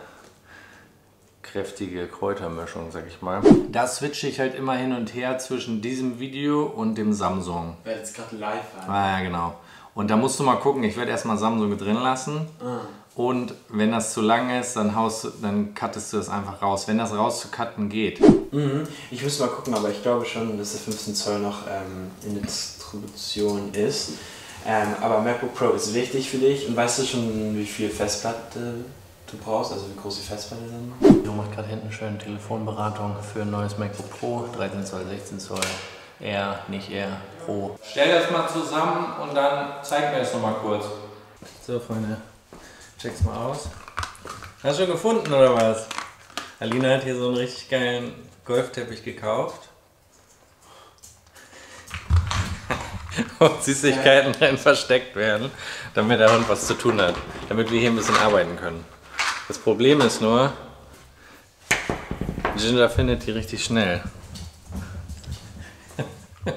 kräftige 1.43 2.09
Kräutermischung, 2.09 2.91
sag 2.91 3.07
ich 3.07 3.23
mal. 3.23 3.43
Da 3.71 3.87
switche 3.87 4.27
ich 4.27 4.41
halt 4.41 4.57
immer 4.57 4.75
hin 4.75 4.93
und 4.93 5.15
her 5.15 5.39
zwischen 5.39 5.81
diesem 5.81 6.19
Video 6.19 6.65
und 6.65 6.97
dem 6.97 7.13
Samsung. 7.13 7.77
Wer 7.85 7.97
jetzt 7.97 8.17
gerade 8.17 8.37
live 8.37 8.65
an. 8.83 8.91
Ah 8.91 9.19
ja, 9.19 9.25
genau. 9.25 9.55
Und 9.95 10.11
da 10.11 10.17
musst 10.17 10.39
du 10.41 10.45
mal 10.45 10.57
gucken, 10.57 10.83
ich 10.83 10.97
werde 10.97 11.13
erstmal 11.13 11.39
Samsung 11.39 11.77
drin 11.79 11.97
lassen. 11.97 12.49
Ah. 12.61 12.81
Und 13.17 13.55
wenn 13.69 13.91
das 13.91 14.13
zu 14.15 14.21
lang 14.23 14.51
ist, 14.61 14.77
dann, 14.77 14.95
haust, 14.95 15.25
du- 15.25 15.33
dann 15.43 15.75
cuttest 15.75 16.13
du 16.13 16.17
das 16.19 16.29
einfach 16.29 16.63
raus. 16.63 16.87
Wenn 16.89 16.99
das 16.99 17.13
rauszucutten 17.13 17.89
geht. 17.89 18.21
Mhm. 18.53 18.87
Ich 19.11 19.23
müsste 19.23 19.43
mal 19.45 19.49
gucken, 19.51 19.75
aber 19.75 19.91
ich 19.91 20.03
glaube 20.03 20.25
schon, 20.25 20.57
dass 20.57 20.73
der 20.73 20.81
15 20.81 21.15
Zoll 21.15 21.39
noch 21.41 21.67
ähm, 21.69 22.11
in 22.25 22.35
der 22.35 22.43
Distribution 22.45 23.73
ist. 23.75 24.13
Ähm, 24.67 24.89
aber 25.01 25.21
MacBook 25.21 25.55
Pro 25.55 25.71
ist 25.71 25.93
wichtig 25.95 26.31
für 26.31 26.37
dich 26.39 26.69
und 26.69 26.77
weißt 26.77 26.99
du 27.01 27.05
schon, 27.05 27.57
wie 27.57 27.65
viel 27.65 27.89
Festplatte 27.89 28.75
du 29.31 29.37
brauchst, 29.43 29.73
also 29.73 29.87
wie 29.87 29.99
groß 30.01 30.17
die 30.21 30.27
Festplatte 30.27 30.65
sind? 30.69 31.27
Du 31.27 31.33
machst 31.33 31.53
gerade 31.53 31.69
hinten 31.69 31.91
schön 31.91 32.19
Telefonberatung 32.19 33.17
für 33.33 33.43
ein 33.43 33.51
neues 33.51 33.79
MacBook 33.79 34.11
Pro, 34.19 34.45
13 34.55 34.85
Zoll, 34.85 35.07
16 35.09 35.41
Zoll, 35.41 35.61
R, 36.21 36.59
nicht 36.69 36.91
R, 36.91 37.09
Pro. 37.47 37.79
Stell 37.83 38.13
das 38.21 38.31
mal 38.31 38.47
zusammen 38.49 39.07
und 39.23 39.35
dann 39.35 39.83
zeig 39.83 40.13
mir 40.13 40.19
das 40.21 40.33
nochmal 40.35 40.55
kurz. 40.63 40.85
So, 41.67 41.81
Freunde, 41.81 42.19
check's 43.01 43.23
mal 43.23 43.37
aus. 43.37 43.71
Hast 44.63 44.79
du 44.79 44.83
schon 44.83 44.93
gefunden 44.93 45.33
oder 45.33 45.55
was? 45.55 45.87
Alina 46.59 46.97
hat 46.97 47.05
hier 47.05 47.17
so 47.17 47.29
einen 47.29 47.37
richtig 47.37 47.71
geilen 47.71 48.13
Golfteppich 48.45 49.03
gekauft. 49.03 49.71
Und 53.39 53.63
Süßigkeiten 53.63 54.35
drin 54.35 54.59
versteckt 54.59 55.17
werden, 55.17 55.51
damit 55.95 56.21
der 56.21 56.31
Hund 56.31 56.47
was 56.49 56.67
zu 56.67 56.75
tun 56.75 57.01
hat. 57.01 57.15
Damit 57.49 57.71
wir 57.71 57.81
hier 57.81 57.89
ein 57.91 57.97
bisschen 57.97 58.19
arbeiten 58.19 58.57
können. 58.57 58.85
Das 59.49 59.57
Problem 59.57 60.03
ist 60.03 60.21
nur, 60.21 60.53
Ginger 62.57 62.91
findet 62.91 63.25
die 63.27 63.31
richtig 63.31 63.65
schnell. 63.65 64.03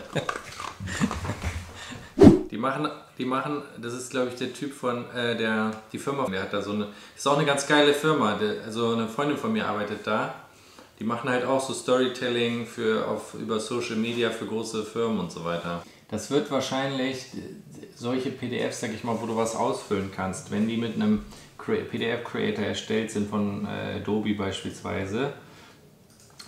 Die 2.52 2.58
machen, 2.58 2.90
die 3.18 3.26
machen, 3.26 3.62
das 3.82 3.94
ist 3.94 4.10
glaube 4.12 4.30
ich 4.30 4.36
der 4.36 4.54
Typ 4.54 4.74
von 4.74 5.06
äh, 5.12 5.36
der, 5.38 5.72
die 5.92 6.00
Firma, 6.00 6.26
der 6.30 6.44
hat 6.44 6.54
da 6.54 6.62
so 6.62 6.72
eine, 6.72 6.88
ist 7.16 7.28
auch 7.28 7.38
eine 7.38 7.46
ganz 7.46 7.68
geile 7.68 7.94
Firma, 7.94 8.36
der, 8.36 8.64
also 8.66 8.94
eine 8.94 9.08
Freundin 9.08 9.38
von 9.38 9.54
mir 9.54 9.68
arbeitet 9.68 10.06
da. 10.06 10.36
Die 11.00 11.04
machen 11.04 11.30
halt 11.30 11.44
auch 11.46 11.60
so 11.60 11.74
Storytelling 11.74 12.66
für, 12.66 13.08
auf, 13.08 13.34
über 13.34 13.60
Social 13.60 13.96
Media 13.96 14.30
für 14.30 14.46
große 14.46 14.84
Firmen 14.84 15.20
und 15.20 15.32
so 15.32 15.44
weiter. 15.44 15.84
Das 16.10 16.30
wird 16.30 16.52
wahrscheinlich 16.52 17.26
solche 17.96 18.30
PDFs, 18.30 18.82
sag 18.82 18.94
ich 18.94 19.04
mal, 19.04 19.18
wo 19.20 19.26
du 19.26 19.36
was 19.36 19.56
ausfüllen 19.56 20.12
kannst, 20.16 20.52
wenn 20.52 20.68
die 20.68 20.78
mit 20.78 20.96
einem 20.96 21.26
Cre- 21.60 21.84
PDF-Creator 21.84 22.64
erstellt 22.64 23.10
sind 23.12 23.30
von 23.30 23.66
äh, 23.66 23.98
Adobe 23.98 24.36
beispielsweise, 24.36 25.34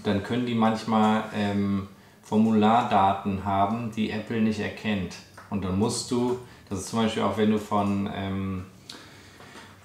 dann 0.03 0.21
können 0.23 0.45
die 0.45 0.53
manchmal 0.55 1.23
ähm, 1.33 1.87
Formulardaten 2.21 3.45
haben, 3.45 3.91
die 3.95 4.11
Apple 4.11 4.41
nicht 4.41 4.59
erkennt. 4.59 5.15
Und 5.49 5.63
dann 5.63 5.79
musst 5.79 6.11
du, 6.11 6.39
das 6.69 6.79
ist 6.79 6.89
zum 6.89 6.99
Beispiel 7.03 7.23
auch, 7.23 7.37
wenn 7.37 7.51
du 7.51 7.59
von 7.59 8.09
ähm, 8.13 8.65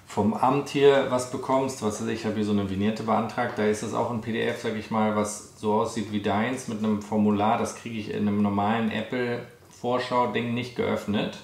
vom 0.07 0.33
Amt 0.33 0.69
hier 0.69 1.07
was 1.09 1.31
bekommst, 1.31 1.81
was 1.81 2.01
weiß 2.01 2.09
ich, 2.09 2.19
ich 2.19 2.25
habe 2.25 2.35
hier 2.35 2.43
so 2.43 2.51
eine 2.51 2.69
Vignette 2.69 3.03
beantragt, 3.03 3.57
da 3.57 3.63
ist 3.63 3.81
das 3.81 3.93
auch 3.93 4.11
ein 4.11 4.19
PDF, 4.19 4.61
sag 4.61 4.75
ich 4.75 4.91
mal, 4.91 5.15
was 5.15 5.57
so 5.57 5.75
aussieht 5.75 6.11
wie 6.11 6.21
deins 6.21 6.67
mit 6.67 6.79
einem 6.79 7.01
Formular, 7.01 7.57
das 7.57 7.75
kriege 7.75 7.97
ich 7.97 8.11
in 8.11 8.27
einem 8.27 8.41
normalen 8.41 8.91
Apple 8.91 9.45
Vorschau-Ding 9.79 10.53
nicht 10.53 10.75
geöffnet. 10.75 11.37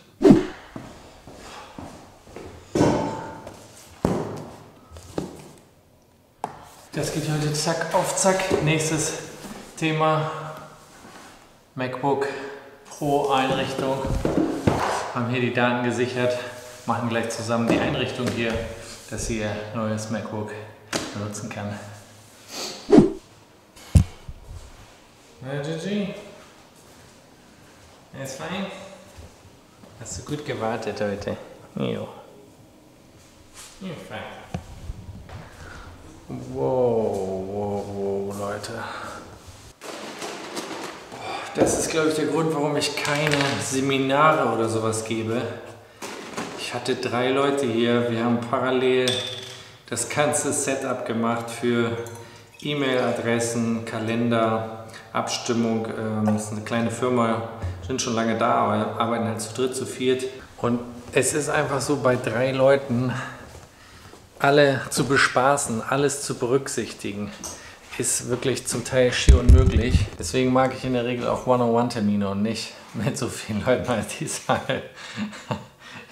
Das 6.92 7.14
geht 7.14 7.30
heute 7.30 7.54
zack 7.54 7.94
auf 7.94 8.18
zack. 8.18 8.64
Nächstes 8.64 9.20
Thema 9.78 10.32
MacBook 11.76 12.28
Pro 12.90 13.30
Einrichtung. 13.30 13.98
Haben 15.18 15.32
hier 15.32 15.42
die 15.42 15.54
Daten 15.54 15.84
gesichert, 15.84 16.38
machen 16.86 17.10
gleich 17.10 17.32
zusammen 17.32 17.68
die 17.68 17.80
Einrichtung 17.80 18.28
hier, 18.28 18.54
dass 19.10 19.28
ihr 19.32 19.50
neues 19.74 20.12
MacBook 20.12 20.52
benutzen 21.12 21.50
kann. 21.50 21.74
Na, 25.42 25.60
Gigi? 25.64 26.14
Alles 28.16 28.36
fein? 28.36 28.68
Hast 30.00 30.20
du 30.20 30.24
gut 30.36 30.46
gewartet 30.46 31.02
heute? 31.02 31.36
Jo. 31.78 32.10
Ja, 33.82 33.94
fein. 34.08 34.20
Wow, 36.28 37.42
wow, 37.48 37.86
wow, 37.88 38.38
Leute. 38.38 38.74
Das 41.58 41.80
ist, 41.80 41.90
glaube 41.90 42.10
ich, 42.10 42.14
der 42.14 42.28
Grund, 42.28 42.54
warum 42.54 42.78
ich 42.78 42.96
keine 42.96 43.36
Seminare 43.64 44.56
oder 44.56 44.70
sowas 44.70 45.04
gebe. 45.04 45.42
Ich 46.60 46.72
hatte 46.72 46.94
drei 46.94 47.32
Leute 47.32 47.66
hier. 47.66 48.12
Wir 48.12 48.24
haben 48.24 48.40
parallel 48.40 49.08
das 49.90 50.08
ganze 50.08 50.54
Setup 50.54 51.04
gemacht 51.08 51.50
für 51.50 51.98
E-Mail-Adressen, 52.62 53.86
Kalender, 53.86 54.86
Abstimmung. 55.14 55.88
Ähm, 55.88 56.26
Das 56.28 56.44
ist 56.44 56.52
eine 56.52 56.62
kleine 56.62 56.92
Firma, 56.92 57.50
sind 57.88 58.04
schon 58.04 58.14
lange 58.14 58.38
da, 58.38 58.54
aber 58.54 59.02
arbeiten 59.02 59.26
halt 59.26 59.42
zu 59.42 59.52
dritt, 59.56 59.76
zu 59.76 59.88
viert. 59.88 60.26
Und 60.58 60.80
es 61.12 61.34
ist 61.34 61.50
einfach 61.50 61.82
so 61.82 61.98
bei 61.98 62.16
drei 62.16 62.52
Leuten 62.52 63.12
alle 64.38 64.82
zu 64.92 65.06
bespaßen, 65.06 65.82
alles 65.82 66.22
zu 66.22 66.36
berücksichtigen, 66.36 67.32
ist 67.98 68.30
wirklich 68.30 68.68
zum 68.68 68.84
Teil 68.86 69.12
schier 69.12 69.40
unmöglich. 69.40 70.06
Deswegen 70.20 70.54
mag 70.54 70.74
ich 70.76 70.86
in 70.86 70.94
der 70.94 71.06
Regel 71.06 71.28
auch 71.28 71.48
One-on-One-Termine 71.48 72.30
und 72.30 72.42
nicht 72.44 72.74
mit 72.94 73.18
so 73.18 73.28
vielen 73.28 73.64
Leuten 73.66 73.90
als 73.90 74.18
diesmal. 74.18 74.62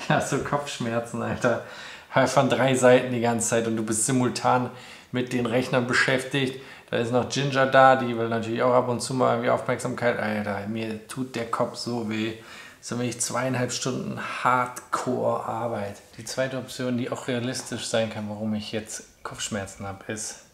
Ja, 0.07 0.21
so 0.21 0.37
Kopfschmerzen, 0.37 1.23
Alter. 1.23 1.63
Halt 2.11 2.29
Von 2.29 2.47
drei 2.47 2.75
Seiten 2.75 3.11
die 3.11 3.21
ganze 3.21 3.49
Zeit 3.49 3.65
und 3.65 3.75
du 3.75 3.81
bist 3.81 4.05
simultan 4.05 4.69
mit 5.11 5.33
den 5.33 5.47
Rechnern 5.47 5.87
beschäftigt. 5.87 6.61
Da 6.91 6.97
ist 6.97 7.11
noch 7.11 7.27
Ginger 7.27 7.65
da, 7.65 7.95
die 7.95 8.15
will 8.15 8.29
natürlich 8.29 8.61
auch 8.61 8.73
ab 8.73 8.87
und 8.87 9.01
zu 9.01 9.15
mal 9.15 9.31
irgendwie 9.31 9.49
Aufmerksamkeit. 9.49 10.19
Alter, 10.19 10.67
mir 10.67 11.07
tut 11.07 11.35
der 11.35 11.49
Kopf 11.49 11.75
so 11.77 12.07
weh. 12.07 12.33
Das 12.79 12.89
sind 12.89 12.99
wirklich 12.99 13.19
zweieinhalb 13.19 13.71
Stunden 13.71 14.19
Hardcore-Arbeit. 14.43 15.95
Die 16.19 16.23
zweite 16.23 16.57
Option, 16.57 16.99
die 16.99 17.09
auch 17.09 17.27
realistisch 17.27 17.87
sein 17.87 18.11
kann, 18.11 18.29
warum 18.29 18.53
ich 18.53 18.71
jetzt 18.71 19.23
Kopfschmerzen 19.23 19.87
habe, 19.87 20.11
ist, 20.11 20.44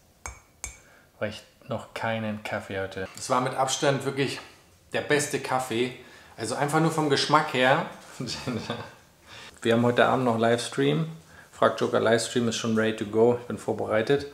weil 1.22 1.30
ich 1.30 1.44
noch 1.70 1.94
keinen 1.94 2.44
Kaffee 2.44 2.80
hatte. 2.80 3.08
Es 3.16 3.30
war 3.30 3.42
mit 3.42 3.54
Abstand 3.54 4.06
wirklich 4.06 4.42
der 4.92 5.02
beste 5.02 5.40
Kaffee. 5.40 5.94
Also 6.36 6.56
einfach 6.56 6.80
nur 6.80 6.90
vom 6.90 7.12
Geschmack 7.12 7.54
her. 7.54 7.86
Wir 9.62 9.74
haben 9.74 9.84
heute 9.84 10.06
Abend 10.06 10.26
noch 10.26 10.40
Livestream. 10.40 11.06
Frag 11.52 11.80
Joker 11.80 12.00
Livestream 12.00 12.48
ist 12.48 12.58
schon 12.58 12.76
ready 12.76 12.96
to 12.96 13.06
go. 13.06 13.38
Ich 13.40 13.48
bin 13.48 13.60
vorbereitet. 13.60 14.26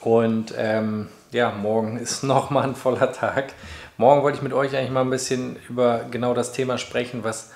Und 0.00 0.52
ähm, 0.56 1.08
ja, 1.30 1.52
morgen 1.52 1.96
ist 2.00 2.24
nochmal 2.24 2.64
ein 2.64 2.74
voller 2.74 3.12
Tag. 3.12 3.52
Morgen 3.96 4.24
wollte 4.24 4.38
ich 4.38 4.42
mit 4.42 4.52
euch 4.52 4.76
eigentlich 4.76 4.90
mal 4.90 5.02
ein 5.02 5.10
bisschen 5.10 5.56
über 5.68 6.00
genau 6.10 6.34
das 6.34 6.50
Thema 6.50 6.78
sprechen, 6.78 7.22
was 7.22 7.52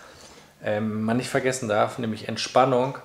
ähm, 0.62 1.02
man 1.02 1.16
nicht 1.16 1.28
vergessen 1.28 1.68
darf, 1.68 1.98
nämlich 1.98 2.28
Entspannung, 2.28 2.96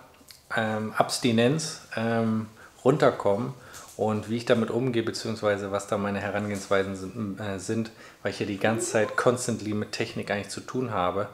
ähm, 0.56 0.94
Abstinenz, 0.96 1.82
ähm, 1.96 2.48
runterkommen 2.86 3.56
und 3.96 4.30
wie 4.30 4.38
ich 4.38 4.46
damit 4.46 4.72
umgehe, 4.72 5.04
beziehungsweise 5.04 5.72
was 5.72 5.88
da 5.88 5.98
meine 5.98 6.20
Herangehensweisen 6.20 6.96
sind, 6.96 7.40
äh, 7.40 7.60
sind 7.60 7.92
weil 8.22 8.32
ich 8.32 8.40
ja 8.40 8.46
die 8.46 8.58
ganze 8.58 8.92
Zeit 8.92 9.16
constantly 9.18 9.74
mit 9.74 9.92
Technik 9.92 10.32
eigentlich 10.32 10.50
zu 10.50 10.62
tun 10.62 10.92
habe 10.92 11.28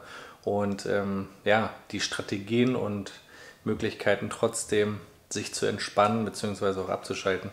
und 0.44 0.86
ähm, 0.86 1.28
ja, 1.44 1.70
die 1.90 2.00
Strategien 2.00 2.76
und 2.76 3.12
Möglichkeiten 3.64 4.30
trotzdem 4.30 5.00
sich 5.28 5.54
zu 5.54 5.66
entspannen, 5.66 6.24
beziehungsweise 6.24 6.80
auch 6.80 6.88
abzuschalten, 6.88 7.50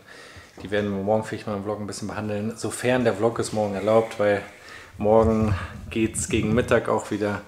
die 0.63 0.71
werden 0.71 0.91
wir 0.91 1.03
morgen 1.03 1.23
vielleicht 1.23 1.47
mal 1.47 1.55
im 1.55 1.63
Vlog 1.63 1.79
ein 1.79 1.87
bisschen 1.87 2.07
behandeln, 2.07 2.57
sofern 2.57 3.03
der 3.03 3.13
Vlog 3.13 3.39
es 3.39 3.53
morgen 3.53 3.75
erlaubt, 3.75 4.19
weil 4.19 4.41
morgen 4.97 5.53
geht 5.89 6.15
es 6.15 6.29
gegen 6.29 6.55
Mittag 6.55 6.89
auch 6.89 7.11
wieder 7.11 7.41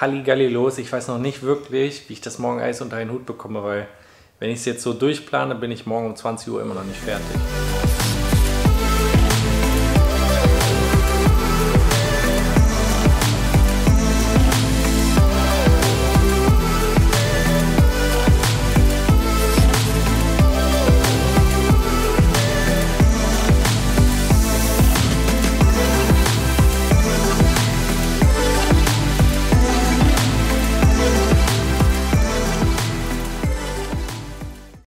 Halligalli 0.00 0.48
los. 0.48 0.78
Ich 0.78 0.92
weiß 0.92 1.08
noch 1.08 1.18
nicht 1.18 1.42
wirklich, 1.42 2.08
wie 2.08 2.14
ich 2.14 2.20
das 2.20 2.38
morgen 2.38 2.60
Eis 2.60 2.80
unter 2.80 2.96
einen 2.96 3.12
Hut 3.12 3.26
bekomme, 3.26 3.62
weil 3.62 3.88
wenn 4.40 4.50
ich 4.50 4.60
es 4.60 4.64
jetzt 4.64 4.82
so 4.82 4.94
durchplane, 4.94 5.54
bin 5.54 5.70
ich 5.70 5.86
morgen 5.86 6.06
um 6.06 6.16
20 6.16 6.52
Uhr 6.52 6.62
immer 6.62 6.74
noch 6.74 6.84
nicht 6.84 6.98
fertig. 6.98 7.99